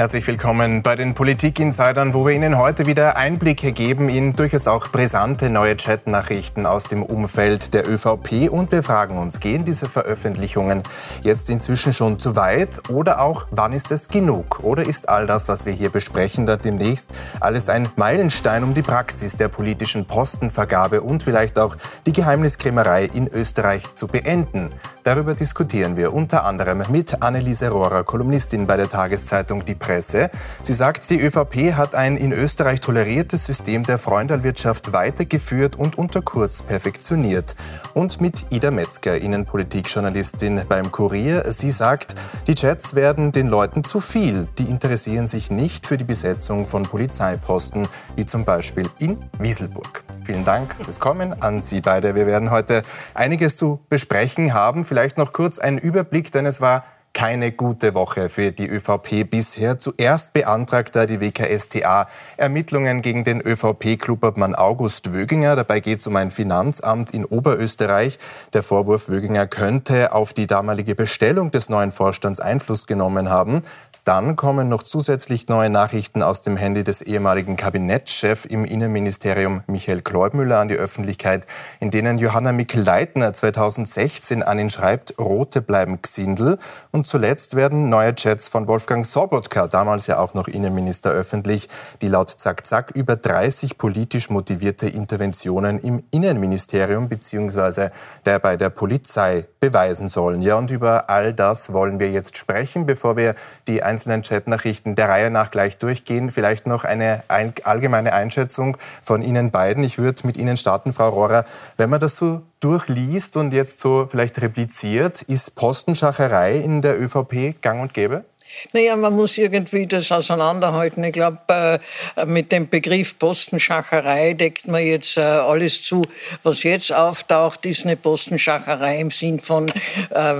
Herzlich 0.00 0.26
willkommen 0.26 0.80
bei 0.80 0.96
den 0.96 1.12
Politik-Insidern, 1.12 2.14
wo 2.14 2.24
wir 2.24 2.34
Ihnen 2.34 2.56
heute 2.56 2.86
wieder 2.86 3.18
Einblicke 3.18 3.72
geben 3.72 4.08
in 4.08 4.34
durchaus 4.34 4.66
auch 4.66 4.88
brisante 4.88 5.50
neue 5.50 5.76
Chatnachrichten 5.76 6.64
aus 6.64 6.84
dem 6.84 7.02
Umfeld 7.02 7.74
der 7.74 7.86
ÖVP. 7.86 8.50
Und 8.50 8.72
wir 8.72 8.82
fragen 8.82 9.18
uns, 9.18 9.40
gehen 9.40 9.66
diese 9.66 9.90
Veröffentlichungen 9.90 10.84
jetzt 11.20 11.50
inzwischen 11.50 11.92
schon 11.92 12.18
zu 12.18 12.34
weit 12.34 12.88
oder 12.88 13.20
auch, 13.20 13.46
wann 13.50 13.74
ist 13.74 13.90
es 13.90 14.08
genug? 14.08 14.60
Oder 14.64 14.86
ist 14.86 15.06
all 15.10 15.26
das, 15.26 15.48
was 15.48 15.66
wir 15.66 15.74
hier 15.74 15.90
besprechen, 15.90 16.46
da 16.46 16.56
demnächst 16.56 17.10
alles 17.38 17.68
ein 17.68 17.86
Meilenstein 17.96 18.64
um 18.64 18.72
die 18.72 18.80
Praxis 18.80 19.36
der 19.36 19.48
politischen 19.48 20.06
Postenvergabe 20.06 21.02
und 21.02 21.22
vielleicht 21.22 21.58
auch 21.58 21.76
die 22.06 22.14
Geheimniskrämerei 22.14 23.04
in 23.04 23.28
Österreich 23.28 23.82
zu 23.94 24.06
beenden? 24.06 24.72
Darüber 25.02 25.34
diskutieren 25.34 25.96
wir 25.96 26.12
unter 26.12 26.44
anderem 26.44 26.82
mit 26.90 27.22
Anneliese 27.22 27.70
Rohrer, 27.70 28.04
Kolumnistin 28.04 28.66
bei 28.66 28.76
der 28.76 28.88
Tageszeitung 28.88 29.64
Die 29.64 29.74
Presse. 29.74 30.30
Sie 30.62 30.74
sagt, 30.74 31.08
die 31.08 31.18
ÖVP 31.18 31.72
hat 31.74 31.94
ein 31.94 32.18
in 32.18 32.32
Österreich 32.32 32.80
toleriertes 32.80 33.46
System 33.46 33.84
der 33.84 33.98
Freundalwirtschaft 33.98 34.92
weitergeführt 34.92 35.76
und 35.76 35.96
unter 35.96 36.20
Kurz 36.20 36.60
perfektioniert. 36.60 37.56
Und 37.94 38.20
mit 38.20 38.46
Ida 38.50 38.70
Metzger, 38.70 39.16
Innenpolitikjournalistin 39.16 40.62
beim 40.68 40.90
Kurier. 40.90 41.50
Sie 41.50 41.70
sagt, 41.70 42.14
die 42.46 42.54
Chats 42.54 42.94
werden 42.94 43.32
den 43.32 43.48
Leuten 43.48 43.84
zu 43.84 44.00
viel. 44.00 44.48
Die 44.58 44.64
interessieren 44.64 45.26
sich 45.26 45.50
nicht 45.50 45.86
für 45.86 45.96
die 45.96 46.04
Besetzung 46.04 46.66
von 46.66 46.82
Polizeiposten, 46.82 47.88
wie 48.16 48.26
zum 48.26 48.44
Beispiel 48.44 48.88
in 48.98 49.16
Wieselburg. 49.38 50.02
Vielen 50.30 50.44
Dank 50.44 50.76
fürs 50.80 51.00
Kommen 51.00 51.42
an 51.42 51.64
Sie 51.64 51.80
beide. 51.80 52.14
Wir 52.14 52.24
werden 52.24 52.52
heute 52.52 52.84
einiges 53.14 53.56
zu 53.56 53.80
besprechen 53.88 54.54
haben. 54.54 54.84
Vielleicht 54.84 55.18
noch 55.18 55.32
kurz 55.32 55.58
ein 55.58 55.76
Überblick, 55.76 56.30
denn 56.30 56.46
es 56.46 56.60
war 56.60 56.84
keine 57.12 57.50
gute 57.50 57.94
Woche 57.94 58.28
für 58.28 58.52
die 58.52 58.68
ÖVP 58.68 59.28
bisher. 59.28 59.78
Zuerst 59.78 60.32
beantragte 60.32 61.06
die 61.06 61.20
WKSTA 61.20 62.06
Ermittlungen 62.36 63.02
gegen 63.02 63.24
den 63.24 63.40
ÖVP-Klubobmann 63.40 64.54
August 64.54 65.12
Wöginger. 65.12 65.56
Dabei 65.56 65.80
geht 65.80 65.98
es 65.98 66.06
um 66.06 66.14
ein 66.14 66.30
Finanzamt 66.30 67.12
in 67.12 67.24
Oberösterreich. 67.24 68.20
Der 68.52 68.62
Vorwurf, 68.62 69.08
Wöginger 69.08 69.48
könnte 69.48 70.12
auf 70.12 70.32
die 70.32 70.46
damalige 70.46 70.94
Bestellung 70.94 71.50
des 71.50 71.68
neuen 71.68 71.90
Vorstands 71.90 72.38
Einfluss 72.38 72.86
genommen 72.86 73.30
haben. 73.30 73.62
Dann 74.04 74.34
kommen 74.34 74.70
noch 74.70 74.82
zusätzlich 74.82 75.48
neue 75.48 75.68
Nachrichten 75.68 76.22
aus 76.22 76.40
dem 76.40 76.56
Handy 76.56 76.84
des 76.84 77.02
ehemaligen 77.02 77.56
Kabinettschefs 77.56 78.46
im 78.46 78.64
Innenministerium 78.64 79.62
Michael 79.66 80.00
Kleubmüller 80.00 80.58
an 80.58 80.68
die 80.68 80.76
Öffentlichkeit, 80.76 81.46
in 81.80 81.90
denen 81.90 82.18
Johanna 82.18 82.52
Mikl-Leitner 82.52 83.34
2016 83.34 84.42
an 84.42 84.58
ihn 84.58 84.70
schreibt, 84.70 85.18
Rote 85.18 85.60
bleiben 85.60 86.00
Gsindel. 86.00 86.56
Und 86.92 87.06
zuletzt 87.06 87.56
werden 87.56 87.90
neue 87.90 88.14
Chats 88.14 88.48
von 88.48 88.66
Wolfgang 88.68 89.04
Sobotka, 89.04 89.68
damals 89.68 90.06
ja 90.06 90.18
auch 90.18 90.32
noch 90.32 90.48
Innenminister, 90.48 91.10
öffentlich, 91.10 91.68
die 92.00 92.08
laut 92.08 92.30
Zack 92.30 92.66
Zack 92.66 92.92
über 92.94 93.16
30 93.16 93.76
politisch 93.76 94.30
motivierte 94.30 94.88
Interventionen 94.88 95.78
im 95.78 96.02
Innenministerium 96.10 97.10
bzw. 97.10 97.90
der 98.24 98.38
bei 98.38 98.56
der 98.56 98.70
Polizei 98.70 99.46
beweisen 99.60 100.08
sollen. 100.08 100.40
Ja, 100.40 100.56
und 100.56 100.70
über 100.70 101.10
all 101.10 101.34
das 101.34 101.72
wollen 101.74 101.98
wir 101.98 102.10
jetzt 102.10 102.38
sprechen, 102.38 102.86
bevor 102.86 103.18
wir 103.18 103.34
die 103.68 103.82
einzelnen 103.90 104.22
Chatnachrichten 104.22 104.94
der 104.94 105.08
Reihe 105.08 105.30
nach 105.30 105.50
gleich 105.50 105.76
durchgehen. 105.76 106.30
Vielleicht 106.30 106.66
noch 106.66 106.84
eine 106.84 107.22
allgemeine 107.28 108.12
Einschätzung 108.12 108.76
von 109.02 109.22
Ihnen 109.22 109.50
beiden. 109.50 109.82
Ich 109.82 109.98
würde 109.98 110.26
mit 110.26 110.36
Ihnen 110.36 110.56
starten, 110.56 110.92
Frau 110.92 111.08
Rohrer. 111.08 111.44
Wenn 111.76 111.90
man 111.90 111.98
das 111.98 112.16
so 112.16 112.42
durchliest 112.60 113.36
und 113.36 113.52
jetzt 113.52 113.80
so 113.80 114.06
vielleicht 114.08 114.40
repliziert, 114.40 115.22
ist 115.22 115.56
Postenschacherei 115.56 116.56
in 116.56 116.82
der 116.82 117.00
ÖVP 117.00 117.60
gang 117.60 117.80
und 117.82 117.92
gäbe? 117.92 118.24
Naja, 118.72 118.94
man 118.96 119.14
muss 119.14 119.38
irgendwie 119.38 119.86
das 119.86 120.12
auseinanderhalten. 120.12 121.02
Ich 121.04 121.12
glaube, 121.12 121.38
äh, 121.48 122.26
mit 122.26 122.52
dem 122.52 122.68
Begriff 122.68 123.18
Postenschacherei 123.18 124.34
deckt 124.34 124.68
man 124.68 124.84
jetzt 124.84 125.16
äh, 125.16 125.20
alles 125.20 125.82
zu. 125.82 126.02
Was 126.42 126.62
jetzt 126.62 126.92
auftaucht, 126.92 127.64
ist 127.66 127.84
eine 127.84 127.96
Postenschacherei 127.96 129.00
im 129.00 129.10
Sinn 129.10 129.38
von 129.38 129.68
äh, 129.68 130.34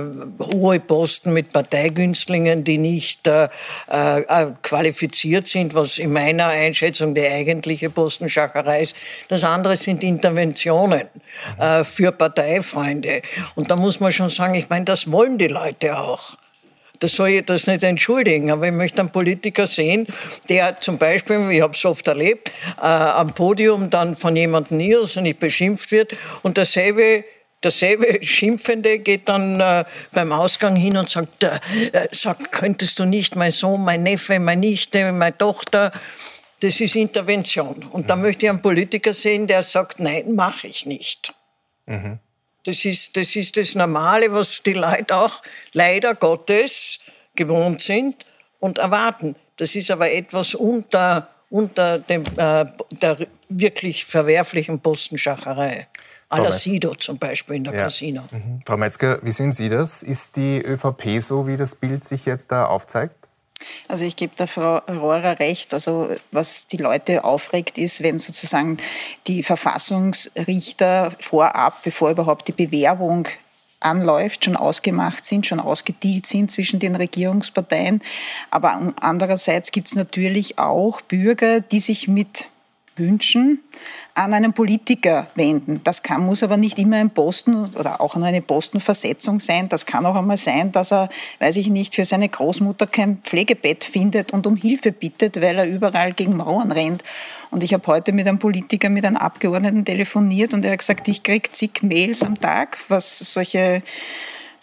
hohe 0.53 0.79
Posten 0.79 1.33
mit 1.33 1.51
Parteigünstlingen, 1.51 2.63
die 2.63 2.77
nicht 2.77 3.27
äh, 3.27 3.49
äh, 3.87 4.47
qualifiziert 4.61 5.47
sind, 5.47 5.73
was 5.73 5.97
in 5.97 6.13
meiner 6.13 6.47
Einschätzung 6.47 7.15
die 7.15 7.25
eigentliche 7.25 7.89
Postenschacherei 7.89 8.83
ist. 8.83 8.95
Das 9.29 9.43
andere 9.43 9.77
sind 9.77 10.03
Interventionen 10.03 11.07
äh, 11.59 11.83
für 11.83 12.11
Parteifreunde. 12.11 13.21
Und 13.55 13.71
da 13.71 13.75
muss 13.75 13.99
man 13.99 14.11
schon 14.11 14.29
sagen, 14.29 14.55
ich 14.55 14.69
meine, 14.69 14.85
das 14.85 15.11
wollen 15.11 15.37
die 15.37 15.47
Leute 15.47 15.97
auch 15.97 16.37
das 17.01 17.13
soll 17.13 17.29
ich 17.29 17.45
das 17.45 17.67
nicht 17.67 17.83
entschuldigen, 17.83 18.51
aber 18.51 18.67
ich 18.67 18.73
möchte 18.73 19.01
einen 19.01 19.09
Politiker 19.09 19.67
sehen, 19.67 20.07
der 20.47 20.79
zum 20.79 20.97
Beispiel, 20.97 21.49
ich 21.51 21.61
habe 21.61 21.73
es 21.73 21.83
oft 21.83 22.07
erlebt, 22.07 22.49
äh, 22.77 22.85
am 22.85 23.33
Podium 23.33 23.89
dann 23.89 24.15
von 24.15 24.35
jemandem 24.35 24.77
nicht 24.77 25.39
beschimpft 25.39 25.91
wird 25.91 26.15
und 26.43 26.57
dasselbe 26.57 27.25
Derselbe 27.63 28.25
Schimpfende 28.25 28.97
geht 28.97 29.29
dann 29.29 29.59
äh, 29.59 29.85
beim 30.11 30.31
Ausgang 30.31 30.75
hin 30.75 30.97
und 30.97 31.11
sagt, 31.11 31.43
äh, 31.43 31.59
äh, 31.93 32.07
sag, 32.11 32.51
könntest 32.51 32.97
du 32.97 33.05
nicht, 33.05 33.35
mein 33.35 33.51
Sohn, 33.51 33.83
mein 33.83 34.01
Neffe, 34.01 34.39
meine 34.39 34.61
Nichte, 34.61 35.11
meine 35.11 35.37
Tochter, 35.37 35.91
das 36.61 36.79
ist 36.79 36.95
Intervention. 36.95 37.83
Und 37.91 38.09
da 38.09 38.15
möchte 38.15 38.45
ich 38.45 38.49
einen 38.49 38.63
Politiker 38.63 39.13
sehen, 39.13 39.45
der 39.45 39.61
sagt, 39.61 39.99
nein, 39.99 40.33
mache 40.33 40.65
ich 40.65 40.87
nicht. 40.87 41.35
Mhm. 41.85 42.17
Das 42.63 42.85
ist, 42.85 43.17
das 43.17 43.35
ist 43.35 43.57
das 43.57 43.75
Normale, 43.75 44.31
was 44.31 44.61
die 44.63 44.73
Leute 44.73 45.15
auch 45.15 45.41
leider 45.73 46.13
Gottes 46.15 46.99
gewohnt 47.35 47.81
sind 47.81 48.25
und 48.59 48.77
erwarten. 48.77 49.35
Das 49.57 49.75
ist 49.75 49.89
aber 49.91 50.11
etwas 50.11 50.55
unter, 50.55 51.29
unter 51.49 51.99
dem, 51.99 52.23
äh, 52.37 52.65
der 52.91 53.27
wirklich 53.49 54.05
verwerflichen 54.05 54.79
Postenschacherei. 54.79 55.87
A 56.29 56.37
la 56.37 56.51
Sido 56.51 56.95
zum 56.95 57.17
Beispiel 57.17 57.57
in 57.57 57.65
der 57.65 57.73
ja. 57.73 57.83
Casino. 57.83 58.23
Mhm. 58.31 58.61
Frau 58.65 58.77
Metzger, 58.77 59.19
wie 59.21 59.31
sehen 59.31 59.51
Sie 59.51 59.67
das? 59.67 60.01
Ist 60.01 60.37
die 60.37 60.61
ÖVP 60.61 61.21
so, 61.21 61.45
wie 61.45 61.57
das 61.57 61.75
Bild 61.75 62.05
sich 62.05 62.25
jetzt 62.25 62.51
da 62.51 62.65
aufzeigt? 62.65 63.20
Also 63.87 64.03
ich 64.03 64.15
gebe 64.15 64.35
der 64.35 64.47
Frau 64.47 64.77
Rohrer 64.77 65.39
recht. 65.39 65.73
Also 65.73 66.09
was 66.31 66.67
die 66.67 66.77
Leute 66.77 67.23
aufregt, 67.23 67.77
ist, 67.77 68.03
wenn 68.03 68.19
sozusagen 68.19 68.77
die 69.27 69.43
Verfassungsrichter 69.43 71.11
vorab, 71.19 71.83
bevor 71.83 72.11
überhaupt 72.11 72.47
die 72.47 72.53
Bewerbung 72.53 73.27
anläuft, 73.81 74.45
schon 74.45 74.55
ausgemacht 74.55 75.25
sind, 75.25 75.45
schon 75.45 75.59
ausgedealt 75.59 76.25
sind 76.25 76.51
zwischen 76.51 76.79
den 76.79 76.95
Regierungsparteien. 76.95 78.01
Aber 78.51 78.93
andererseits 79.01 79.71
gibt 79.71 79.87
es 79.87 79.95
natürlich 79.95 80.59
auch 80.59 81.01
Bürger, 81.01 81.59
die 81.59 81.79
sich 81.79 82.07
mit 82.07 82.49
Wünschen 82.95 83.59
an 84.13 84.33
einen 84.33 84.53
Politiker 84.53 85.27
wenden. 85.35 85.81
Das 85.83 86.03
kann, 86.03 86.25
muss 86.25 86.43
aber 86.43 86.57
nicht 86.57 86.77
immer 86.77 86.97
ein 86.97 87.09
Posten 87.09 87.73
oder 87.75 88.01
auch 88.01 88.15
eine 88.15 88.41
Postenversetzung 88.41 89.39
sein. 89.39 89.69
Das 89.69 89.85
kann 89.85 90.05
auch 90.05 90.15
einmal 90.15 90.37
sein, 90.37 90.71
dass 90.71 90.91
er, 90.91 91.09
weiß 91.39 91.57
ich 91.57 91.69
nicht, 91.69 91.95
für 91.95 92.05
seine 92.05 92.27
Großmutter 92.27 92.87
kein 92.87 93.17
Pflegebett 93.23 93.83
findet 93.83 94.33
und 94.33 94.45
um 94.45 94.55
Hilfe 94.55 94.91
bittet, 94.91 95.41
weil 95.41 95.57
er 95.57 95.65
überall 95.65 96.13
gegen 96.13 96.35
Mauern 96.35 96.71
rennt. 96.71 97.03
Und 97.49 97.63
ich 97.63 97.73
habe 97.73 97.87
heute 97.87 98.11
mit 98.11 98.27
einem 98.27 98.39
Politiker, 98.39 98.89
mit 98.89 99.05
einem 99.05 99.17
Abgeordneten 99.17 99.85
telefoniert 99.85 100.53
und 100.53 100.65
er 100.65 100.73
hat 100.73 100.79
gesagt, 100.79 101.07
ich 101.07 101.23
kriege 101.23 101.51
zig 101.51 101.81
Mails 101.81 102.23
am 102.23 102.39
Tag, 102.39 102.77
was 102.89 103.19
solche 103.19 103.81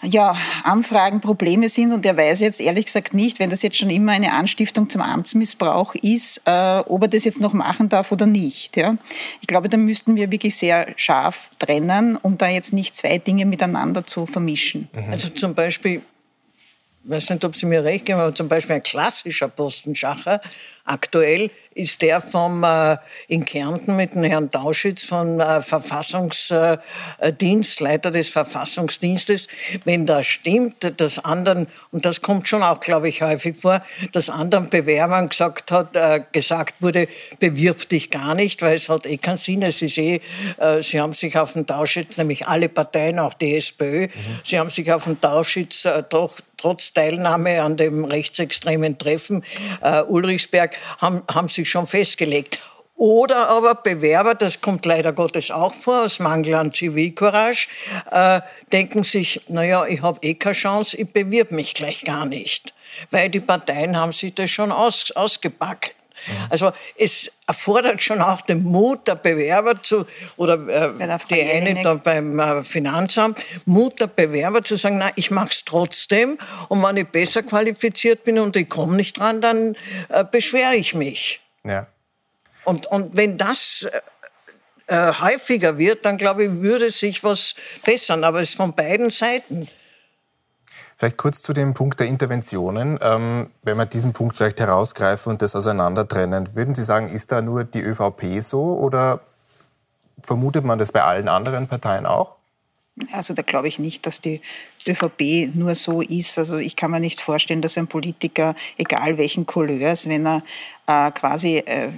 ja, 0.03 0.36
Anfragen 0.62 1.20
Probleme 1.20 1.69
sind 1.69 1.92
und 1.92 2.06
er 2.06 2.16
weiß 2.16 2.41
jetzt 2.41 2.60
ehrlich 2.60 2.86
gesagt 2.86 3.14
nicht, 3.14 3.41
wenn 3.41 3.50
das 3.50 3.62
jetzt 3.62 3.76
schon 3.76 3.91
immer 3.91 4.12
eine 4.12 4.32
Anstiftung 4.32 4.88
zum 4.88 5.03
Amtsmissbrauch 5.03 5.94
ist, 5.97 6.41
äh, 6.44 6.78
ob 6.86 7.03
er 7.03 7.09
das 7.09 7.25
jetzt 7.25 7.41
noch 7.41 7.53
machen 7.53 7.88
darf 7.88 8.12
oder 8.12 8.26
nicht. 8.26 8.76
Ja. 8.76 8.97
Ich 9.41 9.48
glaube, 9.48 9.69
da 9.69 9.76
müssten 9.76 10.14
wir 10.14 10.31
wirklich 10.31 10.54
sehr 10.56 10.87
scharf 10.97 11.50
trennen, 11.58 12.16
um 12.16 12.38
da 12.38 12.48
jetzt 12.48 12.72
nicht 12.72 12.94
zwei 12.94 13.19
Dinge 13.19 13.44
miteinander 13.44 14.06
zu 14.06 14.26
vermischen. 14.26 14.88
Mhm. 14.93 15.12
Also 15.12 15.31
zum 15.31 15.55
Beispiel, 15.55 16.02
weiß 17.08 17.31
nicht, 17.31 17.44
ob 17.44 17.56
Sie 17.56 17.66
mir 17.66 17.84
recht 17.84 18.06
geben, 18.06 18.20
aber 18.20 18.34
zum 18.34 18.49
Beispiel 18.49 18.76
ein 18.76 18.82
klassischer 18.82 19.49
Postenschacher 19.49 20.40
aktuell 20.88 21.50
ist 21.75 22.00
der 22.02 22.20
vom 22.20 22.64
äh, 22.64 22.96
in 23.28 23.44
Kärnten 23.44 23.94
mit 23.94 24.14
dem 24.14 24.25
Herrn 24.25 24.50
Tauschitz 24.50 25.05
vom 25.05 25.38
äh, 25.38 25.62
Verfassungsdienst, 25.62 27.78
Leiter 27.78 28.10
des 28.10 28.28
Verfassungsdienstes, 28.28 29.46
wenn 29.84 30.06
das 30.06 30.26
stimmt, 30.26 31.00
dass 31.00 31.25
anderen, 31.25 31.69
und 31.93 32.05
das 32.05 32.20
kommt 32.20 32.49
schon 32.49 32.64
auch, 32.64 32.81
glaube 32.81 33.08
ich, 33.08 33.22
häufig 33.22 33.56
vor, 33.56 33.81
dass 34.12 34.28
anderen 34.28 34.70
Bewerbern 34.70 35.28
gesagt 35.28 35.70
hat, 35.70 35.94
äh, 35.94 36.22
gesagt 36.32 36.82
wurde, 36.82 37.06
bewirb 37.38 37.88
dich 37.88 38.11
gar 38.11 38.34
nicht, 38.34 38.61
weil 38.61 38.75
es 38.75 38.88
hat 38.88 39.06
eh 39.06 39.19
keinen 39.19 39.37
Sinn, 39.37 39.62
es 39.62 39.81
ist 39.81 39.99
eh, 39.99 40.20
äh, 40.56 40.82
sie 40.82 41.00
haben 41.00 41.12
sich 41.12 41.38
auf 41.38 41.52
den 41.52 41.64
Tauschitz, 41.64 42.16
nämlich 42.16 42.49
alle 42.49 42.69
Parteien, 42.69 43.20
auch 43.20 43.34
die 43.34 43.56
SPÖ, 43.56 44.06
mhm. 44.06 44.11
sie 44.43 44.58
haben 44.58 44.70
sich 44.70 44.90
auf 44.90 45.04
den 45.04 45.20
Tauschitz 45.20 45.84
äh, 45.84 46.02
doch 46.08 46.40
trotz 46.58 46.93
Teilnahme 46.93 47.62
an 47.62 47.76
dem 47.78 48.05
rechtsextremen 48.05 48.99
Treffen 48.99 49.44
äh, 49.81 50.02
Ulrichsberg 50.02 50.76
haben, 51.00 51.22
haben 51.32 51.49
sich 51.49 51.70
schon 51.70 51.87
festgelegt. 51.87 52.58
Oder 52.99 53.49
aber 53.49 53.76
Bewerber, 53.76 54.34
das 54.34 54.60
kommt 54.60 54.84
leider 54.84 55.12
Gottes 55.12 55.52
auch 55.52 55.72
vor, 55.72 56.05
aus 56.05 56.19
Mangel 56.19 56.55
an 56.55 56.72
Zivilcourage, 56.72 57.69
äh, 58.10 58.40
denken 58.72 59.05
sich, 59.05 59.40
naja, 59.46 59.87
ich 59.87 60.02
habe 60.02 60.19
eh 60.22 60.34
keine 60.34 60.56
Chance, 60.56 60.96
ich 60.96 61.12
bewirb 61.12 61.52
mich 61.52 61.75
gleich 61.75 62.05
gar 62.05 62.26
nicht. 62.26 62.75
Weil 63.12 63.28
die 63.28 63.38
Parteien 63.38 63.96
haben 63.96 64.12
sich 64.12 64.34
das 64.34 64.50
schon 64.50 64.72
aus, 64.72 65.12
ausgepackt. 65.12 65.94
Also 66.50 66.73
es 66.97 67.31
erfordert 67.47 68.03
schon 68.03 68.20
auch 68.20 68.43
den 68.43 68.62
Mut 68.62 69.06
der 69.06 69.15
Bewerber 69.15 69.82
zu, 69.82 70.06
oder 70.37 70.55
äh, 70.69 71.19
die 71.31 71.43
eine 71.43 71.82
da 71.82 71.94
beim 71.94 72.38
äh, 72.38 72.65
Finanzamt, 72.65 73.44
Mut 73.65 74.00
der 74.00 74.09
Bewerber 74.09 74.62
zu 74.62 74.76
sagen, 74.76 74.99
na, 74.99 75.11
ich 75.17 75.31
mache 75.31 75.50
es 75.50 75.65
trotzdem 75.65 76.38
und 76.69 76.82
wenn 76.82 76.97
ich 76.97 77.09
besser 77.09 77.43
qualifiziert 77.43 78.25
bin 78.25 78.38
und 78.38 78.56
ich 78.56 78.69
komme 78.69 78.97
nicht 78.97 79.19
dran, 79.19 79.41
dann 79.41 79.76
äh, 80.09 80.25
beschwere 80.25 80.75
ich 80.75 80.94
mich. 80.94 81.41
Ja. 81.65 81.87
Und, 82.64 82.87
und 82.87 83.17
wenn 83.17 83.38
das 83.38 83.88
äh, 83.91 84.00
äh, 84.88 85.12
häufiger 85.21 85.79
wird, 85.79 86.05
dann 86.05 86.17
glaube 86.17 86.44
ich, 86.44 86.50
würde 86.50 86.91
sich 86.91 87.23
was 87.23 87.55
bessern. 87.85 88.25
Aber 88.25 88.41
es 88.41 88.50
ist 88.50 88.56
von 88.56 88.75
beiden 88.75 89.11
Seiten. 89.11 89.69
Vielleicht 90.99 91.17
kurz 91.17 91.43
zu 91.43 91.53
dem 91.53 91.75
Punkt 91.75 92.00
der 92.00 92.09
Interventionen. 92.09 92.99
Ähm, 93.00 93.50
wenn 93.62 93.77
wir 93.77 93.87
diesen 93.87 94.12
Punkt 94.12 94.37
vielleicht 94.37 94.59
herausgreifen 94.59 95.31
und 95.31 95.43
das 95.43 95.55
auseinandertrennen, 95.55 96.56
würden 96.56 96.75
Sie 96.75 96.83
sagen, 96.83 97.09
ist 97.09 97.31
da 97.31 97.41
nur 97.41 97.62
die 97.62 97.81
ÖVP 97.81 98.41
so 98.43 98.77
oder 98.77 99.21
vermutet 100.25 100.65
man 100.65 100.77
das 100.77 100.91
bei 100.91 101.05
allen 101.05 101.29
anderen 101.29 101.69
Parteien 101.69 102.05
auch? 102.05 102.35
Also 103.12 103.33
da 103.33 103.43
glaube 103.43 103.69
ich 103.69 103.79
nicht, 103.79 104.06
dass 104.06 104.21
die 104.21 104.41
ÖVP 104.89 105.55
nur 105.55 105.77
so 105.77 106.03
ist. 106.03 106.37
Also 106.37 106.56
ich 106.56 106.75
kann 106.75 106.91
mir 106.91 106.99
nicht 106.99 107.21
vorstellen, 107.21 107.62
dass 107.62 107.79
ein 107.79 107.87
Politiker, 107.87 108.56
egal 108.77 109.19
welchen 109.19 109.47
Couleurs, 109.47 110.09
wenn 110.09 110.27
er 110.27 110.43
äh, 110.89 111.12
quasi 111.12 111.59
äh, 111.59 111.91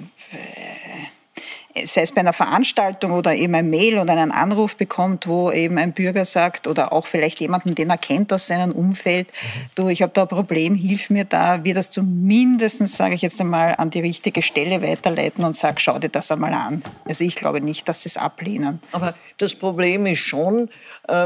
sei 1.85 2.03
es 2.03 2.13
bei 2.13 2.21
einer 2.21 2.33
Veranstaltung 2.33 3.13
oder 3.13 3.35
eben 3.35 3.55
ein 3.55 3.71
Mail 3.71 3.99
oder 3.99 4.13
einen 4.13 4.33
Anruf 4.33 4.77
bekommt, 4.77 5.27
wo 5.27 5.53
eben 5.53 5.79
ein 5.79 5.93
Bürger 5.93 6.25
sagt 6.25 6.67
oder 6.67 6.93
auch 6.93 7.07
vielleicht 7.07 7.41
jemanden, 7.41 7.75
den 7.75 7.91
er 7.91 7.99
kennt 7.99 8.33
aus 8.33 8.49
seinem 8.49 8.73
Umfeld, 8.73 9.29
du, 9.75 9.89
ich 9.89 10.03
habe 10.03 10.13
da 10.13 10.23
ein 10.23 10.29
Problem, 10.29 10.75
hilf 10.75 11.11
mir 11.11 11.25
da, 11.25 11.65
wir 11.65 11.75
das 11.75 11.91
zumindest, 11.91 12.87
sage 12.89 13.15
ich 13.15 13.23
jetzt 13.23 13.41
einmal, 13.41 13.75
an 13.79 13.91
die 13.91 14.01
richtige 14.01 14.43
Stelle 14.43 14.83
weiterleiten 14.83 15.45
und 15.45 15.55
sag, 15.55 15.81
schau 15.81 15.99
dir 15.99 16.09
das 16.09 16.31
einmal 16.31 16.55
an. 16.55 16.83
Also 17.05 17.25
ich 17.25 17.37
glaube 17.37 17.61
nicht, 17.61 17.89
dass 17.89 18.03
sie 18.03 18.09
es 18.09 18.17
ablehnen. 18.17 18.81
Aber 18.93 19.15
das 19.39 19.55
Problem 19.55 20.07
ist 20.07 20.21
schon, 20.21 20.69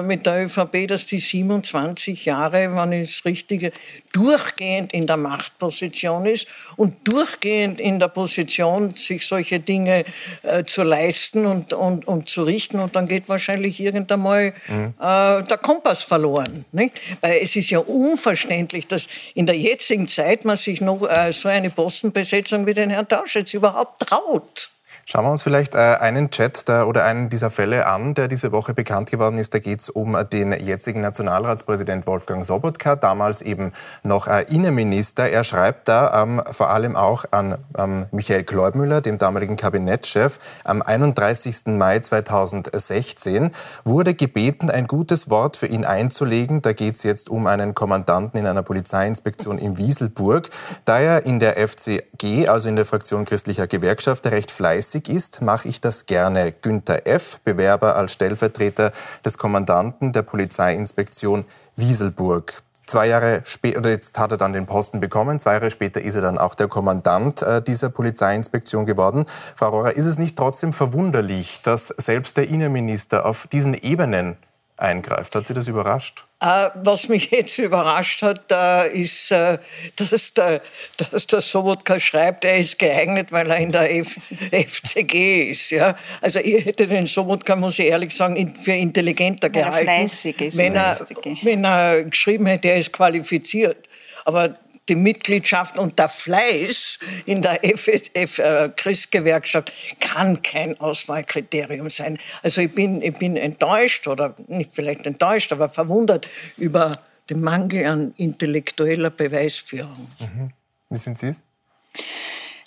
mit 0.03 0.27
der 0.27 0.45
ÖVP, 0.45 0.87
dass 0.89 1.07
die 1.07 1.19
27 1.19 2.25
Jahre, 2.25 2.75
wenn 2.75 2.93
ich 2.93 3.17
das 3.17 3.25
Richtige, 3.25 3.73
durchgehend 4.13 4.93
in 4.93 5.07
der 5.07 5.17
Machtposition 5.17 6.27
ist 6.27 6.47
und 6.77 7.07
durchgehend 7.07 7.81
in 7.81 7.99
der 7.99 8.09
Position, 8.09 8.95
sich 8.95 9.27
solche 9.27 9.61
Dinge 9.61 10.05
äh, 10.43 10.65
zu 10.65 10.83
leisten 10.83 11.47
und, 11.47 11.73
und, 11.73 12.07
und 12.07 12.29
zu 12.29 12.45
richten. 12.45 12.79
Und 12.79 12.95
dann 12.97 13.07
geht 13.07 13.29
wahrscheinlich 13.29 13.81
irgendwann 13.81 14.21
mal 14.21 14.55
mhm. 14.69 14.95
äh, 15.01 15.43
der 15.43 15.59
Kompass 15.61 16.03
verloren. 16.03 16.65
Nicht? 16.73 17.01
Weil 17.21 17.41
es 17.43 17.57
ist 17.57 17.71
ja 17.71 17.81
unverständlich, 17.81 18.87
dass 18.87 19.09
in 19.35 19.47
der 19.47 19.57
jetzigen 19.57 20.07
Zeit 20.09 20.45
man 20.45 20.57
sich 20.57 20.81
noch 20.81 21.03
äh, 21.03 21.33
so 21.33 21.49
eine 21.49 21.71
Postenbesetzung 21.71 22.67
wie 22.67 22.75
den 22.75 22.91
Herrn 22.91 23.09
Tauschitz 23.09 23.53
überhaupt 23.55 24.01
traut. 24.01 24.71
Schauen 25.07 25.27
wir 25.27 25.31
uns 25.31 25.43
vielleicht 25.43 25.75
äh, 25.75 25.79
einen 25.79 26.31
Chat 26.31 26.65
oder 26.69 27.05
einen 27.05 27.29
dieser 27.29 27.51
Fälle 27.51 27.87
an, 27.87 28.15
der 28.15 28.27
diese 28.27 28.53
Woche 28.53 28.73
bekannt 28.73 29.11
geworden 29.11 29.37
ist. 29.37 29.53
Da 29.53 29.59
geht 29.59 29.81
es 29.81 29.91
um 29.91 30.17
den 30.33 30.53
jetzigen 30.53 31.03
Nationalratspräsident 31.03 32.07
Wolfgang 32.07 32.45
Sobotka, 32.45 32.97
damals 32.97 33.43
eben 33.43 33.73
noch 34.03 34.27
äh, 34.27 34.47
Innenminister. 34.49 35.29
Er 35.29 35.45
schreibt 35.45 35.89
da 35.89 36.23
ähm, 36.23 36.43
vor 36.51 36.71
allem 36.71 36.97
auch 36.97 37.27
an 37.33 37.59
ähm, 37.77 38.07
Michael 38.13 38.45
Kleubmüller, 38.45 39.03
dem 39.03 39.19
damaligen 39.19 39.57
Kabinettschef. 39.57 40.39
Am 40.65 40.81
31. 40.81 41.67
Mai 41.67 41.99
2016 41.99 43.51
wurde 43.85 44.15
gebeten, 44.15 44.71
ein 44.71 44.87
gutes 44.87 45.29
Wort 45.29 45.59
für 45.59 45.67
ihn 45.67 45.85
einzulegen. 45.85 46.63
Da 46.63 46.73
geht 46.73 46.95
es 46.95 47.03
jetzt 47.03 47.29
um 47.29 47.47
einen 47.47 47.75
Kommandanten 47.75 48.41
in 48.41 48.47
einer 48.47 48.63
Polizeiinspektion 48.63 49.59
in 49.59 49.77
Wieselburg. 49.77 50.49
Da 50.87 50.99
er 50.99 51.27
in 51.27 51.41
der 51.41 51.57
FCG, 51.57 52.49
also 52.49 52.71
in 52.71 52.77
der 52.77 52.87
Fraktion 52.87 53.27
christlicher 53.27 53.67
Gewerkschaft, 53.67 54.27
recht 54.27 54.51
fleißig 54.51 54.94
zulässig 54.95 55.09
ist, 55.09 55.43
mache 55.43 55.69
ich 55.69 55.81
das 55.81 56.07
gerne. 56.07 56.53
Günther 56.53 57.07
F., 57.07 57.41
Bewerber 57.45 57.97
als 57.97 58.13
Stellvertreter 58.13 58.93
des 59.25 59.39
Kommandanten 59.39 60.13
der 60.13 60.23
Polizeiinspektion 60.23 61.45
Wieselburg. 61.77 62.63
Zwei 62.87 63.09
Jahre 63.09 63.41
später, 63.45 63.89
jetzt 63.89 64.19
hat 64.19 64.31
er 64.31 64.37
dann 64.37 64.53
den 64.53 64.67
Posten 64.67 65.01
bekommen, 65.01 65.41
zwei 65.41 65.55
Jahre 65.55 65.71
später 65.71 66.03
ist 66.03 66.17
er 66.17 66.21
dann 66.21 66.37
auch 66.37 66.55
der 66.55 66.69
Kommandant 66.69 67.41
äh, 67.41 67.63
dieser 67.63 67.89
Polizeiinspektion 67.89 68.85
geworden. 68.85 69.25
Frau 69.57 69.71
Rohrer, 69.71 69.97
ist 69.97 70.05
es 70.05 70.19
nicht 70.19 70.37
trotzdem 70.37 70.75
verwunderlich, 70.75 71.61
dass 71.63 71.89
selbst 71.89 72.37
der 72.37 72.49
Innenminister 72.49 73.25
auf 73.25 73.47
diesen 73.47 73.73
Ebenen 73.73 74.37
eingreift. 74.77 75.35
Hat 75.35 75.47
Sie 75.47 75.55
das 75.55 75.69
überrascht? 75.69 76.25
Äh, 76.41 76.71
was 76.75 77.09
mich 77.09 77.31
jetzt 77.31 77.59
überrascht 77.59 78.23
hat, 78.23 78.53
ist, 78.93 79.31
äh, 79.31 79.59
dass, 79.97 80.35
der, 80.35 80.63
dass 81.11 81.27
der 81.27 81.41
Sobotka 81.41 81.99
schreibt, 82.01 82.45
er 82.45 82.59
ist 82.59 82.79
geeignet, 82.79 83.31
weil 83.31 83.51
er 83.51 83.59
in 83.59 83.73
der 83.73 83.95
F 83.95 84.15
FCG 84.51 85.51
ist. 85.51 85.71
Ja? 85.71 85.97
Also 86.21 86.41
ich 86.41 86.65
hätte 86.65 86.89
den 86.89 87.07
Sobotka, 87.07 87.57
muss 87.57 87.79
ich 87.79 87.87
ehrlich 87.87 88.15
sagen, 88.15 88.55
für 88.57 88.73
intelligenter 88.73 89.49
gehalten. 89.49 89.89
Er. 89.89 90.57
Wenn 90.57 90.75
er, 90.75 90.99
wenn 91.43 91.65
er 91.65 92.05
geschrieben 92.05 92.47
hätte, 92.47 92.69
er 92.69 92.79
ist 92.79 92.93
qualifiziert. 92.93 93.89
Aber 94.25 94.55
die 94.89 94.95
Mitgliedschaft 94.95 95.79
und 95.79 95.99
der 95.99 96.09
Fleiß 96.09 96.99
in 97.27 97.43
der 97.43 97.61
FSF 97.63 98.39
äh, 98.39 98.71
Christgewerkschaft 98.77 99.73
kann 100.01 100.43
kein 100.43 100.79
Auswahlkriterium 100.79 101.91
sein. 101.91 102.19
Also 102.43 102.61
ich 102.61 102.73
bin, 102.73 103.01
ich 103.03 103.17
bin 103.19 103.37
enttäuscht 103.37 104.07
oder 104.07 104.35
nicht 104.49 104.71
vielleicht 104.75 105.07
enttäuscht, 105.07 105.53
aber 105.53 105.69
verwundert 105.69 106.29
über 106.57 106.99
den 107.31 107.41
Mangel 107.41 107.87
an 107.87 108.15
intellektueller 108.17 109.11
Beweisführung. 109.11 110.09
Mhm. 110.19 110.51
Wie 110.91 110.99
sind 110.99 111.17
Sie 111.17 111.29
es? 111.29 111.43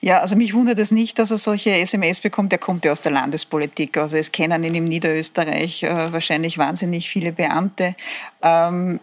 Ja, 0.02 0.20
also 0.20 0.36
mich 0.36 0.54
wundert 0.54 0.78
es 0.80 0.92
nicht, 0.92 1.18
dass 1.18 1.32
er 1.32 1.38
solche 1.38 1.72
SMS 1.72 2.20
bekommt. 2.20 2.52
Der 2.52 2.60
kommt 2.60 2.86
ja 2.86 2.92
aus 2.92 3.02
der 3.02 3.12
Landespolitik. 3.12 3.98
Also 3.98 4.18
es 4.18 4.32
kennen 4.32 4.64
ihn 4.64 4.76
im 4.76 4.84
Niederösterreich 4.84 5.84
äh, 5.84 6.14
wahrscheinlich 6.14 6.58
wahnsinnig 6.58 7.10
viele 7.10 7.32
Beamte. 7.32 7.96
Ähm, 8.44 9.00